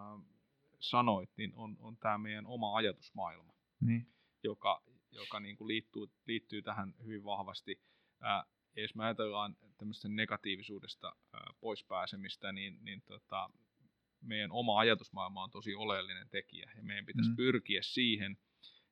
sanoit, 0.79 1.29
niin 1.37 1.53
on, 1.55 1.77
on 1.79 1.97
tämä 1.97 2.17
meidän 2.17 2.45
oma 2.45 2.75
ajatusmaailma, 2.75 3.53
Niin. 3.79 4.07
joka, 4.43 4.83
joka 5.11 5.39
niin 5.39 5.57
kuin 5.57 5.67
liittyy, 5.67 6.03
liittyy 6.25 6.61
tähän 6.61 6.93
hyvin 7.03 7.23
vahvasti. 7.23 7.81
Äh, 8.25 8.45
jos 8.75 8.95
me 8.95 9.03
ajatellaan 9.03 9.57
tämmöistä 9.77 10.07
negatiivisuudesta 10.09 11.07
äh, 11.07 11.41
pois 11.59 11.83
pääsemistä, 11.83 12.51
niin, 12.51 12.79
niin 12.81 13.01
tota, 13.01 13.49
meidän 14.23 14.51
oma 14.51 14.79
ajatusmaailma 14.79 15.43
on 15.43 15.51
tosi 15.51 15.75
oleellinen 15.75 16.29
tekijä. 16.29 16.71
Ja 16.75 16.83
meidän 16.83 17.05
pitäisi 17.05 17.29
Mm. 17.29 17.33
mm. 17.33 17.35
pyrkiä 17.35 17.81
siihen, 17.81 18.37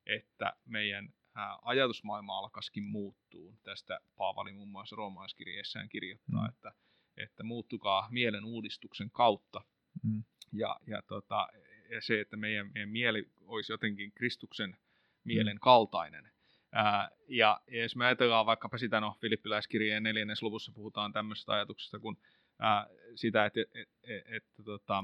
että 0.06 0.54
meidän 0.66 1.14
ajatusmaailma 1.62 2.38
alkaisikin 2.38 2.84
muuttuu. 2.84 3.58
Tästä 3.64 4.00
Paavali 4.18 4.54
muun 4.54 4.70
muassa 4.72 4.96
roomalaiskirjeessään 4.96 5.90
kirjoittaa, 5.90 6.42
Mm. 6.42 6.48
mm. 6.48 6.50
että, 6.50 6.74
että 7.18 7.44
muuttukaa 7.44 8.08
mielen 8.12 8.46
uudistuksen 8.46 9.12
kautta. 9.12 9.62
Mm. 10.04 10.24
Ja, 10.54 10.80
ja, 10.88 11.02
tota, 11.02 11.48
ja 11.90 12.02
se, 12.02 12.20
että 12.22 12.38
meidän, 12.38 12.72
meidän 12.74 12.90
mieli 12.90 13.32
olisi 13.46 13.74
jotenkin 13.74 14.12
Kristuksen 14.12 14.78
mielen 15.24 15.60
kaltainen. 15.60 16.32
Ää, 16.72 17.10
ja, 17.28 17.62
ja 17.72 17.82
jos 17.82 17.96
me 17.96 18.06
ajatellaan 18.06 18.46
vaikkapa 18.46 18.78
sitä, 18.78 19.00
no 19.00 19.18
Filippiläiskirjeen 19.22 20.04
neljännes 20.04 20.42
luvussa 20.42 20.72
puhutaan 20.76 21.14
tämmöisestä 21.14 21.54
ajatuksesta, 21.54 22.00
kun 22.00 22.18
ää, 22.60 22.88
sitä, 23.16 23.46
että, 23.46 23.62
et, 23.62 23.90
et, 24.04 24.24
että, 24.28 24.64
tota, 24.64 25.04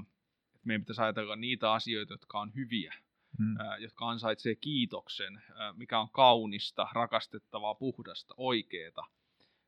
meidän 0.67 0.82
pitäisi 0.82 1.01
ajatella 1.01 1.36
niitä 1.36 1.73
asioita, 1.73 2.13
jotka 2.13 2.39
on 2.39 2.51
hyviä, 2.56 2.93
Mm. 3.39 3.58
ää, 3.60 3.77
jotka 3.77 4.10
ansaitsee 4.10 4.56
kiitoksen, 4.56 5.41
ää, 5.56 5.73
mikä 5.73 5.99
on 5.99 6.10
kaunista, 6.10 6.88
rakastettavaa, 6.93 7.75
puhdasta, 7.75 8.34
oikeeta. 8.38 9.03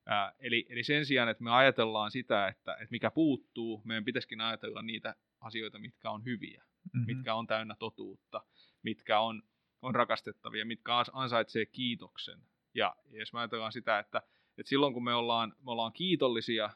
Ää, 0.05 0.33
eli, 0.39 0.65
eli 0.69 0.83
sen 0.83 1.05
sijaan, 1.05 1.29
että 1.29 1.43
me 1.43 1.51
ajatellaan 1.51 2.11
sitä, 2.11 2.47
että, 2.47 2.73
että 2.73 2.91
mikä 2.91 3.11
puuttuu, 3.11 3.81
meidän 3.85 4.05
pitäisikin 4.05 4.41
ajatella 4.41 4.81
niitä 4.81 5.15
asioita, 5.41 5.79
mitkä 5.79 6.11
on 6.11 6.25
hyviä, 6.25 6.63
Mhm. 6.93 7.05
mitkä 7.05 7.35
on 7.35 7.47
täynnä 7.47 7.75
totuutta, 7.79 8.41
mitkä 8.83 9.19
on, 9.19 9.43
on 9.81 9.95
rakastettavia, 9.95 10.65
mitkä 10.65 10.91
ans- 11.03 11.11
ansaitsee 11.13 11.65
kiitoksen. 11.65 12.39
Ja, 12.73 12.95
ja 13.09 13.19
jos 13.19 13.33
me 13.33 13.39
ajatellaan 13.39 13.71
sitä, 13.71 13.99
että, 13.99 14.21
että 14.57 14.69
silloin 14.69 14.93
kun 14.93 15.03
me 15.03 15.13
ollaan, 15.13 15.53
me 15.65 15.71
ollaan 15.71 15.93
kiitollisia, 15.93 16.69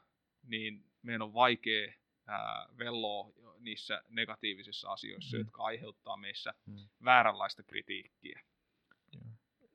niin 0.48 0.86
meidän 1.02 1.22
on 1.22 1.34
vaikea 1.34 1.94
ää, 2.28 2.66
velloa 2.78 3.34
niissä 3.64 4.02
negatiivisissa 4.10 4.92
asioissa, 4.92 5.38
Mm. 5.38 5.42
jotka 5.42 5.64
aiheuttaa 5.64 6.18
meissä 6.18 6.54
Mm. 6.66 6.76
vääränlaista 7.04 7.64
kritiikkiä. 7.64 8.42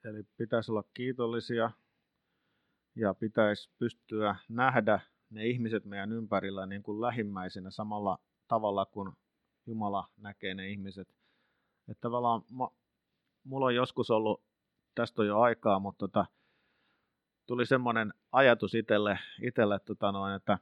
Eli 0.04 0.22
pitäisi 0.36 0.72
olla 0.72 0.84
kiitollisia 0.94 1.70
ja 2.96 3.14
pitäisi 3.14 3.70
pystyä 3.78 4.36
nähdä 4.48 5.00
ne 5.30 5.46
ihmiset 5.46 5.84
meidän 5.84 6.12
ympärillä 6.12 6.66
niin 6.66 6.82
kuin 6.82 7.00
lähimmäisenä 7.00 7.70
samalla 7.70 8.18
tavalla 8.48 8.86
kuin 8.86 9.12
Jumala 9.66 10.08
näkee 10.16 10.54
ne 10.54 10.68
ihmiset. 10.68 11.08
Että 11.88 12.00
tavallaan 12.00 12.42
ma, 12.50 12.70
mulla 13.44 13.66
on 13.66 13.74
joskus 13.74 14.10
ollut, 14.10 14.42
tästä 14.94 15.22
on 15.22 15.28
jo 15.28 15.40
aikaa, 15.40 15.78
mutta 15.78 15.98
tota, 15.98 16.26
tuli 17.46 17.66
semmoinen 17.66 18.14
ajatus 18.32 18.74
itselle, 18.74 19.18
itselle 19.42 19.78
tota 19.78 20.12
noin, 20.12 20.34
että 20.34 20.58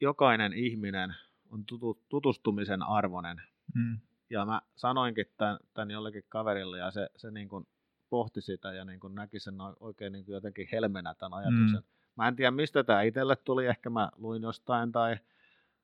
jokainen 0.00 0.52
ihminen 0.52 1.14
on 1.50 1.64
tutu, 1.66 2.02
tutustumisen 2.08 2.82
arvoinen. 2.82 3.42
Mm. 3.74 3.98
Ja 4.30 4.46
mä 4.46 4.62
sanoinkin 4.76 5.26
tämän, 5.36 5.58
tämän 5.74 5.90
jollekin 5.90 6.24
kaverille 6.28 6.78
ja 6.78 6.90
se, 6.90 7.10
se 7.16 7.30
niin 7.30 7.48
kuin 7.48 7.66
pohti 8.10 8.40
sitä 8.40 8.72
ja 8.72 8.84
niin 8.84 9.00
kuin 9.00 9.14
näki 9.14 9.40
sen 9.40 9.60
o- 9.60 9.76
oikein 9.80 10.12
niin 10.12 10.24
kuin 10.24 10.34
jotenkin 10.34 10.68
helmenä 10.72 11.14
tämän 11.14 11.38
ajatuksen. 11.38 11.80
Mm. 11.80 12.12
Mä 12.16 12.28
en 12.28 12.36
tiedä 12.36 12.50
mistä 12.50 12.84
tämä 12.84 13.02
itselle 13.02 13.36
tuli, 13.36 13.66
ehkä 13.66 13.90
mä 13.90 14.10
luin 14.16 14.42
jostain 14.42 14.92
tai 14.92 15.16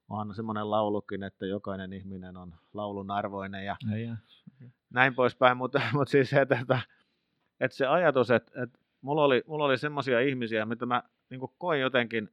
on 0.08 0.34
semmoinen 0.34 0.70
laulukin, 0.70 1.22
että 1.22 1.46
jokainen 1.46 1.92
ihminen 1.92 2.36
on 2.36 2.54
laulun 2.72 3.10
arvoinen 3.10 3.64
ja 3.64 3.76
Ja, 3.90 3.98
ja. 3.98 4.16
näin 4.90 5.14
poispäin, 5.14 5.56
mutta, 5.56 5.80
mutta 5.94 6.10
siis 6.10 6.30
se, 6.30 6.40
että, 6.40 6.58
että, 6.60 6.80
että 7.60 7.76
se 7.76 7.86
ajatus, 7.86 8.30
että, 8.30 8.62
että 8.62 8.78
mulla 9.00 9.24
oli, 9.24 9.42
mulla 9.46 9.64
oli 9.64 9.78
semmoisia 9.78 10.20
ihmisiä, 10.20 10.66
mitä 10.66 10.86
mä 10.86 11.02
niin 11.30 11.40
koin 11.58 11.80
jotenkin 11.80 12.30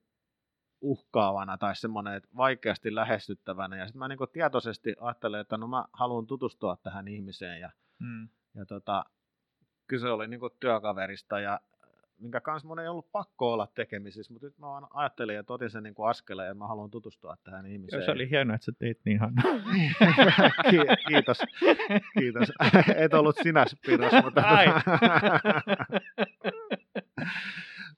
uhkaavana 0.81 1.57
tai 1.57 1.75
semmoinen, 1.75 2.13
että 2.13 2.29
vaikeasti 2.37 2.95
lähestyttävänä 2.95 3.77
ja 3.77 3.85
sitten 3.85 3.99
mä 3.99 4.07
niin 4.07 4.19
tietoisesti 4.33 4.95
ajattelin, 4.99 5.39
että 5.39 5.57
no 5.57 5.67
mä 5.67 5.85
haluan 5.93 6.27
tutustua 6.27 6.77
tähän 6.83 7.07
ihmiseen 7.07 7.61
ja, 7.61 7.69
Mm. 7.99 8.29
ja 8.55 8.65
tota, 8.65 9.05
kyse 9.87 10.09
oli 10.09 10.27
niin 10.27 10.41
työkaverista 10.59 11.39
ja 11.39 11.59
minkä 12.17 12.41
kanssa 12.41 12.67
mun 12.67 12.79
ei 12.79 12.87
ollut 12.87 13.11
pakko 13.11 13.53
olla 13.53 13.67
tekemisissä, 13.75 14.33
mutta 14.33 14.47
nyt 14.47 14.57
mä 14.57 14.67
vaan 14.67 14.87
ajattelin 14.93 15.35
ja 15.35 15.43
otin 15.47 15.69
sen 15.69 15.83
niin 15.83 15.95
askeleen 16.09 16.47
ja 16.47 16.53
mä 16.53 16.67
haluan 16.67 16.91
tutustua 16.91 17.37
tähän 17.43 17.65
ihmiseen. 17.65 17.99
Joo, 17.99 18.05
se 18.05 18.11
oli 18.11 18.29
hienoa, 18.29 18.55
että 18.55 18.65
sä 18.65 18.71
teit 18.79 18.99
niin, 19.05 19.19
Hanna. 19.19 19.41
Ki- 20.69 20.77
Kiitos. 21.07 21.37
Kiitos. 22.19 22.51
Et 23.03 23.13
ollut 23.13 23.35
sinä, 23.43 23.65
Spiros, 23.67 24.13
mutta, 24.23 24.41
Ai. 24.41 24.65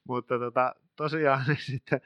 mutta 0.08 0.40
tota, 0.40 0.76
tosiaan 0.96 1.44
niin 1.48 1.58
sitten, 1.62 2.02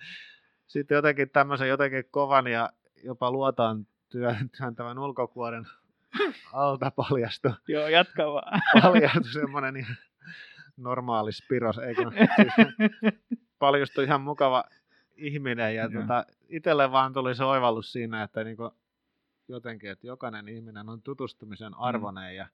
sitten 0.67 0.95
jotenkin 0.95 1.29
tämmöisen 1.29 1.69
jotenkin 1.69 2.03
kovan 2.11 2.47
ja 2.47 2.69
jopa 3.03 3.31
luotaan 3.31 3.87
työn, 4.09 4.49
työntävän 4.57 4.99
ulkokuoren 4.99 5.67
alta 6.53 6.91
paljastui, 6.91 7.51
Joo, 7.67 7.87
jatka 7.87 8.33
vaan. 8.33 8.61
paljastui 8.81 9.31
semmoinen 9.33 9.77
ihan 9.77 9.95
normaali 10.77 11.31
Spiros, 11.31 11.77
eikö? 11.77 12.01
Siis 12.35 12.53
paljastui 13.59 14.03
ihan 14.03 14.21
mukava 14.21 14.63
ihminen 15.15 15.75
ja 15.75 15.89
tota, 15.89 16.25
itselle 16.49 16.91
vaan 16.91 17.13
tuli 17.13 17.35
se 17.35 17.43
oivallus 17.43 17.91
siinä, 17.91 18.23
että 18.23 18.43
niinku, 18.43 18.71
jotenkin, 19.47 19.89
että 19.91 20.07
jokainen 20.07 20.47
ihminen 20.49 20.89
on 20.89 21.01
tutustumisen 21.01 21.73
arvoinen 21.77 22.35
ja 22.35 22.47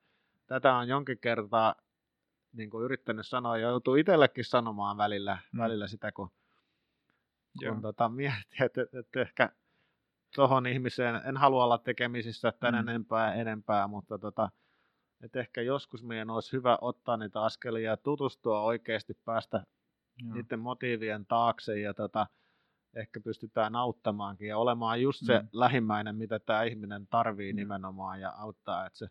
tätä 0.47 0.73
on 0.75 0.87
jonkin 0.87 1.17
kertaa 1.17 1.75
niin 2.53 2.69
kuin 2.69 2.85
yrittänyt 2.85 3.27
sanoa 3.27 3.57
ja 3.57 3.67
joutuu 3.69 3.95
itsellekin 3.95 4.45
sanomaan 4.45 4.97
välillä, 4.97 5.33
Mm. 5.33 5.57
mm. 5.57 5.63
välillä 5.63 5.87
sitä, 5.87 6.11
kun, 6.11 6.31
Joo. 7.61 7.73
kun 7.73 7.81
tota, 7.81 8.09
miettii, 8.19 8.65
että, 8.65 8.81
että, 8.99 9.21
ehkä 9.21 9.49
tuohon 10.35 10.67
ihmiseen 10.67 11.15
en 11.25 11.37
halua 11.37 11.63
olla 11.63 11.77
tekemisissä 11.77 12.51
tämän 12.59 12.75
Mm. 12.75 12.81
mm. 12.81 12.87
enempää 12.89 13.33
enempää, 13.33 13.87
mutta 13.87 14.17
tota, 14.19 14.49
että 15.23 15.39
ehkä 15.39 15.61
joskus 15.61 16.03
meidän 16.03 16.29
olisi 16.29 16.51
hyvä 16.51 16.77
ottaa 16.81 17.17
niitä 17.17 17.41
askelia 17.41 17.89
ja 17.91 17.97
tutustua 17.97 18.61
oikeasti, 18.61 19.13
päästä 19.25 19.63
Joo. 20.17 20.33
niiden 20.33 20.59
motiivien 20.59 21.25
taakse 21.25 21.79
ja 21.79 21.93
tota, 21.93 22.27
ehkä 22.95 23.19
pystytään 23.19 23.75
auttamaankin 23.75 24.47
ja 24.47 24.57
olemaan 24.57 25.01
just 25.01 25.25
se 25.25 25.39
Mm. 25.39 25.47
lähimmäinen, 25.51 26.15
mitä 26.15 26.39
tämä 26.39 26.63
ihminen 26.63 27.07
tarvii 27.07 27.49
Joo. 27.49 27.55
nimenomaan 27.55 28.21
ja 28.21 28.29
auttaa, 28.29 28.85
että 28.85 28.97
se 28.99 29.07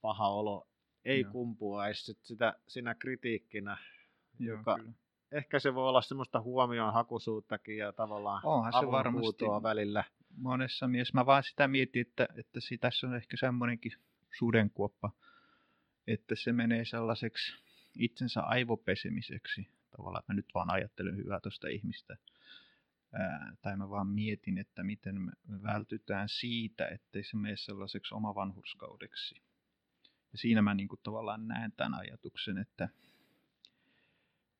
paha 0.00 0.28
olo 0.28 0.68
ei 1.04 1.20
Joo. 1.20 1.32
kumpuaisi 1.32 2.04
sit 2.04 2.18
sitä 2.22 2.58
siinä 2.68 2.94
kritiikkinä. 2.94 3.76
Joo, 4.38 4.58
joka- 4.58 4.76
kyllä. 4.78 4.92
Ehkä 5.32 5.58
se 5.58 5.74
voi 5.74 5.88
olla 5.88 6.02
semmoista 6.02 6.40
huomioon 6.40 6.92
hakuisuuttakin 6.92 7.76
ja 7.76 7.92
tavallaan 7.92 8.40
Onhan 8.44 8.72
se 8.72 8.90
varmasti. 8.90 9.44
välillä. 9.62 10.04
monessa 10.36 10.88
mies. 10.88 11.14
Mä 11.14 11.26
vaan 11.26 11.42
sitä 11.42 11.68
mietin, 11.68 12.00
että, 12.00 12.28
että 12.36 12.60
tässä 12.80 13.06
on 13.06 13.14
ehkä 13.16 13.36
semmoinenkin 13.36 13.92
sudenkuoppa, 14.38 15.10
että 16.06 16.34
se 16.34 16.52
menee 16.52 16.84
sellaiseksi 16.84 17.52
itsensä 17.98 18.40
aivopesemiseksi. 18.40 19.68
Tavallaan 19.96 20.24
mä 20.28 20.34
nyt 20.34 20.46
vaan 20.54 20.70
ajattelen 20.70 21.16
hyvää 21.16 21.40
tuosta 21.40 21.68
ihmistä. 21.68 22.16
Ää, 23.12 23.56
tai 23.62 23.76
mä 23.76 23.90
vaan 23.90 24.06
mietin, 24.06 24.58
että 24.58 24.82
miten 24.84 25.20
me 25.20 25.32
me 25.48 25.62
vältytään 25.62 26.28
siitä, 26.28 26.88
ettei 26.88 27.24
se 27.24 27.36
mene 27.36 27.56
sellaiseksi 27.56 28.14
omavanhurskaudeksi. 28.14 29.34
Ja 30.32 30.38
siinä 30.38 30.62
mä 30.62 30.74
niin 30.74 30.88
kuin 30.88 31.00
tavallaan 31.02 31.48
näen 31.48 31.72
tämän 31.72 31.94
ajatuksen, 31.94 32.58
että, 32.58 32.88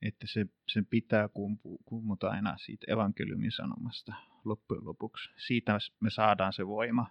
että 0.02 0.26
se, 0.26 0.46
sen 0.68 0.86
pitää 0.86 1.28
kumpu, 1.28 1.78
kummuta 1.84 2.28
aina 2.30 2.56
siitä 2.58 2.92
evankeliumin 2.92 3.52
sanomasta 3.52 4.14
loppujen 4.44 4.84
lopuksi. 4.84 5.30
Siitä 5.36 5.78
me 6.00 6.10
saadaan 6.10 6.52
se 6.52 6.66
voima. 6.66 7.06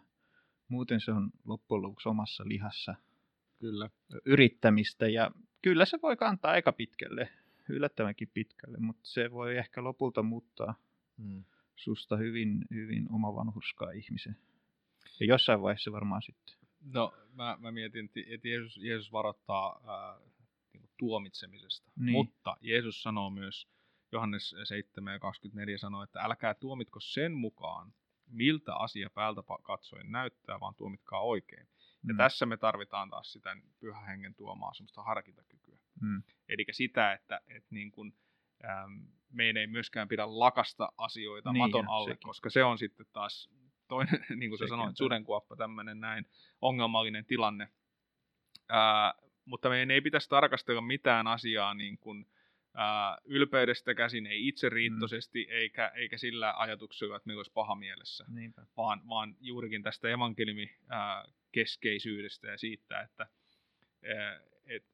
Muuten 0.68 1.02
se 1.02 1.12
on 1.12 1.32
loppujen 1.46 1.82
lopuksi 1.82 2.10
omassa 2.10 2.44
lihassa 2.48 2.96
Kyllä. 3.60 3.90
yrittämistä 4.26 5.08
ja 5.08 5.32
kyllä 5.62 5.86
se 5.86 6.00
voi 6.02 6.18
kantaa 6.18 6.52
aika 6.52 6.72
pitkälle, 6.72 7.30
yllättävänkin 7.70 8.32
pitkälle, 8.34 8.78
mutta 8.78 9.02
se 9.04 9.32
voi 9.32 9.58
ehkä 9.58 9.84
lopulta 9.84 10.24
muuttaa 10.24 10.76
Mm. 11.18 11.44
susta 11.76 12.18
hyvin, 12.18 12.66
hyvin 12.74 13.12
omavanhurskaa 13.12 13.92
ihmisen. 13.92 14.36
Ja 15.20 15.26
jossain 15.26 15.62
vaiheessa 15.62 15.92
varmaan 15.92 16.22
sitten. 16.22 16.56
No, 16.94 17.14
mä, 17.34 17.58
mä 17.62 17.72
mietin, 17.72 18.06
että- 18.06 18.48
Jeesus, 18.48 18.78
Jeesus 18.78 19.12
varoittaa 19.12 19.82
tuomitsemisesta, 21.02 21.92
Niin. 21.96 22.12
mutta 22.12 22.58
Jeesus 22.62 23.04
sanoo 23.04 23.30
myös, 23.30 23.68
Johannes 24.12 24.56
7 24.64 25.14
ja 25.14 25.20
24 25.20 25.78
sanoo, 25.78 26.04
että 26.04 26.22
älkää 26.22 26.54
tuomitko 26.54 27.00
sen 27.00 27.32
mukaan, 27.34 27.94
miltä 28.28 28.76
asia 28.76 29.10
päältä 29.10 29.42
katsoen 29.64 30.12
näyttää, 30.12 30.60
vaan 30.60 30.76
tuomitkaa 30.76 31.22
oikein. 31.22 31.68
Ja 32.08 32.14
Mm. 32.14 32.18
tässä 32.18 32.46
me 32.46 32.58
tarvitaan 32.58 33.10
taas 33.10 33.32
sitä 33.34 33.58
pyhän 33.80 34.06
hengen 34.06 34.36
tuomaa 34.36 34.74
semmoista 34.74 35.04
harkintakykyä. 35.04 35.78
Mm. 36.02 36.24
Eli 36.50 36.66
sitä, 36.72 37.14
että, 37.14 37.42
että 37.48 37.68
niin 37.76 37.92
kuin, 37.92 38.14
äm, 38.66 39.08
meidän 39.32 39.58
ei 39.58 39.68
myöskään 39.68 40.08
pidä 40.08 40.40
lakasta 40.40 40.92
asioita 40.98 41.52
Niin, 41.52 41.58
maton 41.58 41.86
ja 41.86 41.92
alle, 41.92 42.10
sekin. 42.10 42.24
koska 42.28 42.50
se 42.50 42.64
on 42.64 42.78
sitten 42.78 43.06
taas 43.14 43.50
toinen, 43.88 44.26
niin 44.40 44.50
kuin 44.50 44.58
sä 44.58 44.64
Sekin 44.64 44.70
sanoit, 44.70 44.98
sudenkuoppa, 44.98 45.56
tämmöinen 45.56 46.00
näin 46.00 46.26
ongelmallinen 46.62 47.26
tilanne. 47.26 47.68
Ää, 48.70 49.14
mutta 49.46 49.70
meidän 49.70 49.92
ei 49.92 50.02
pitäisi 50.02 50.30
tarkastella 50.30 50.82
mitään 50.82 51.28
asiaa 51.28 51.74
niin 51.74 51.98
kuin, 51.98 52.26
ää, 52.74 53.18
ylpeydestä 53.26 53.94
käsin, 53.96 54.26
ei 54.26 54.48
itseriittoisesti, 54.48 55.44
mm. 55.50 55.56
eikä, 55.56 55.88
eikä 55.96 56.18
sillä 56.18 56.54
ajatuksella, 56.58 57.16
että 57.16 57.28
meillä 57.28 57.40
olisi 57.40 57.52
paha 57.54 57.76
mielessä, 57.76 58.26
Niinpä. 58.28 58.66
vaan, 58.78 59.02
vaan 59.08 59.36
juurikin 59.40 59.84
tästä 59.84 60.10
evankeliumi 60.10 60.76
ää, 60.90 61.26
keskeisyydestä 61.52 62.48
ja 62.48 62.58
siitä, 62.58 63.02
että 63.02 63.28
ää, 64.18 64.40
et 64.66 64.86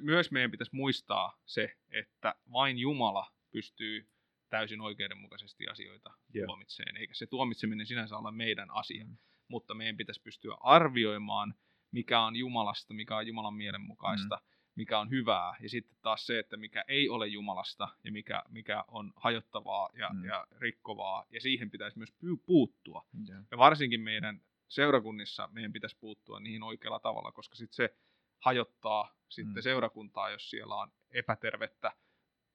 myös 0.00 0.30
meidän 0.30 0.50
pitäisi 0.50 0.74
muistaa 0.74 1.38
se, 1.46 1.76
että 1.90 2.34
vain 2.52 2.78
Jumala 2.78 3.32
pystyy 3.52 4.06
täysin 4.48 4.80
oikeudenmukaisesti 4.80 5.68
asioita 5.68 6.10
Joo. 6.34 6.46
tuomitseen, 6.46 6.96
eikä 6.96 7.14
se 7.14 7.26
tuomitseminen 7.26 7.86
sinänsä 7.86 8.16
ole 8.16 8.30
meidän 8.32 8.70
asia, 8.70 9.04
Mm. 9.04 9.16
mutta 9.48 9.74
meidän 9.74 9.96
pitäisi 9.96 10.22
pystyä 10.22 10.56
arvioimaan, 10.60 11.54
mikä 11.92 12.20
on 12.20 12.36
Jumalasta, 12.36 12.94
mikä 12.94 13.16
on 13.16 13.26
Jumalan 13.26 13.54
mielenmukaista, 13.54 14.36
mm. 14.36 14.56
mikä 14.74 14.98
on 14.98 15.10
hyvää, 15.10 15.56
ja 15.60 15.68
sitten 15.68 15.96
taas 16.02 16.26
se, 16.26 16.38
että 16.38 16.56
mikä 16.56 16.84
ei 16.88 17.08
ole 17.08 17.26
Jumalasta, 17.26 17.88
ja 18.04 18.12
mikä, 18.12 18.42
mikä 18.48 18.84
on 18.88 19.12
hajottavaa 19.16 19.90
ja, 19.94 20.08
Mm. 20.12 20.24
ja 20.24 20.46
rikkovaa, 20.58 21.24
ja 21.30 21.40
siihen 21.40 21.70
pitäisi 21.70 21.98
myös 21.98 22.14
puuttua. 22.46 23.06
Joo. 23.28 23.42
Ja 23.50 23.58
varsinkin 23.58 24.00
meidän 24.00 24.40
seurakunnissa 24.68 25.48
meidän 25.52 25.72
pitäisi 25.72 25.96
puuttua 26.00 26.40
niihin 26.40 26.62
oikealla 26.62 26.98
tavalla, 27.00 27.32
koska 27.32 27.54
sitten 27.56 27.76
se 27.76 27.96
hajottaa 28.44 29.14
sitten 29.28 29.54
Mm. 29.54 29.62
seurakuntaa, 29.62 30.30
jos 30.30 30.50
siellä 30.50 30.74
on 30.74 30.92
epätervettä 31.10 31.92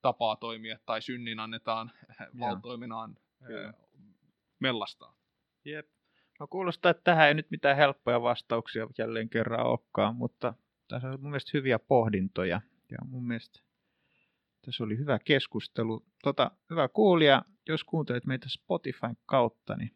tapaa 0.02 0.36
toimia 0.36 0.80
tai 0.86 1.02
synnin 1.02 1.40
annetaan 1.40 1.92
valtoimenaan 2.40 3.18
mellastaan. 4.60 5.16
Jep. 5.66 5.88
No 6.42 6.48
kuulostaa, 6.48 6.90
että 6.90 7.04
tähän 7.04 7.28
ei 7.28 7.34
nyt 7.34 7.52
mitään 7.52 7.78
helppoja 7.78 8.22
vastauksia 8.22 8.88
jälleen 8.98 9.30
kerran 9.30 9.66
olekaan, 9.66 10.16
mutta 10.16 10.54
tässä 10.88 11.08
on 11.08 11.22
mun 11.22 11.32
mielestä 11.32 11.52
hyviä 11.54 11.80
pohdintoja. 11.80 12.62
Ja 12.92 12.98
mun 13.06 13.28
mielestä 13.28 13.60
tässä 14.66 14.84
oli 14.84 14.98
hyvä 14.98 15.20
keskustelu. 15.20 16.06
Tota, 16.24 16.52
hyvä 16.70 16.88
kuulija, 16.88 17.42
jos 17.68 17.84
kuuntelet 17.84 18.26
meitä 18.26 18.50
Spotifyn 18.50 19.18
kautta, 19.26 19.76
niin 19.76 19.92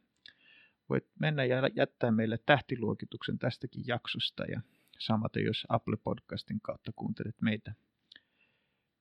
voit 0.89 1.08
mennä 1.19 1.45
ja 1.45 1.69
jättää 1.75 2.12
meille 2.12 2.39
tähtiluokituksen 2.45 3.39
tästäkin 3.39 3.84
jaksosta. 3.88 4.43
Ja 4.43 4.62
samaten, 4.99 5.43
jos 5.43 5.65
Apple 5.69 5.97
Podcastin 6.03 6.62
kautta 6.62 6.91
kuuntelet 6.95 7.41
meitä. 7.41 7.73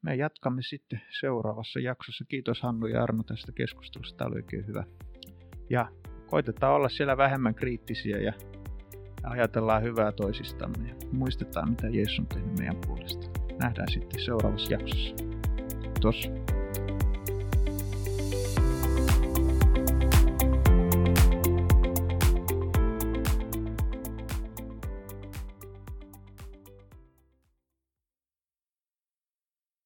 Me 0.02 0.14
jatkamme 0.14 0.62
sitten 0.62 1.02
seuraavassa 1.20 1.80
jaksossa. 1.80 2.24
Kiitos 2.24 2.62
Hannu 2.62 2.86
ja 2.86 3.02
Arno 3.02 3.22
tästä 3.22 3.52
keskustelusta. 3.52 4.16
Tämä 4.16 4.28
oli 4.28 4.36
oikein 4.36 4.66
hyvä. 4.66 4.84
Ja 5.70 5.88
koitetaan 6.34 6.74
olla 6.74 6.88
siellä 6.88 7.16
vähemmän 7.16 7.54
kriittisiä 7.54 8.18
ja 8.18 8.32
ja 9.22 9.30
ajatellaan 9.30 9.82
hyvää 9.82 10.12
toisistamme 10.12 10.88
ja 10.88 10.94
muistetaan, 11.12 11.70
mitä 11.70 11.88
Jeesus 11.88 12.18
on 12.18 12.26
tehnyt 12.26 12.58
meidän 12.58 12.76
puolesta. 12.86 13.40
Nähdään 13.62 13.88
sitten 13.92 14.20
seuraavassa 14.20 14.72
jaksossa. 14.72 15.14
Kiitos. 15.82 16.30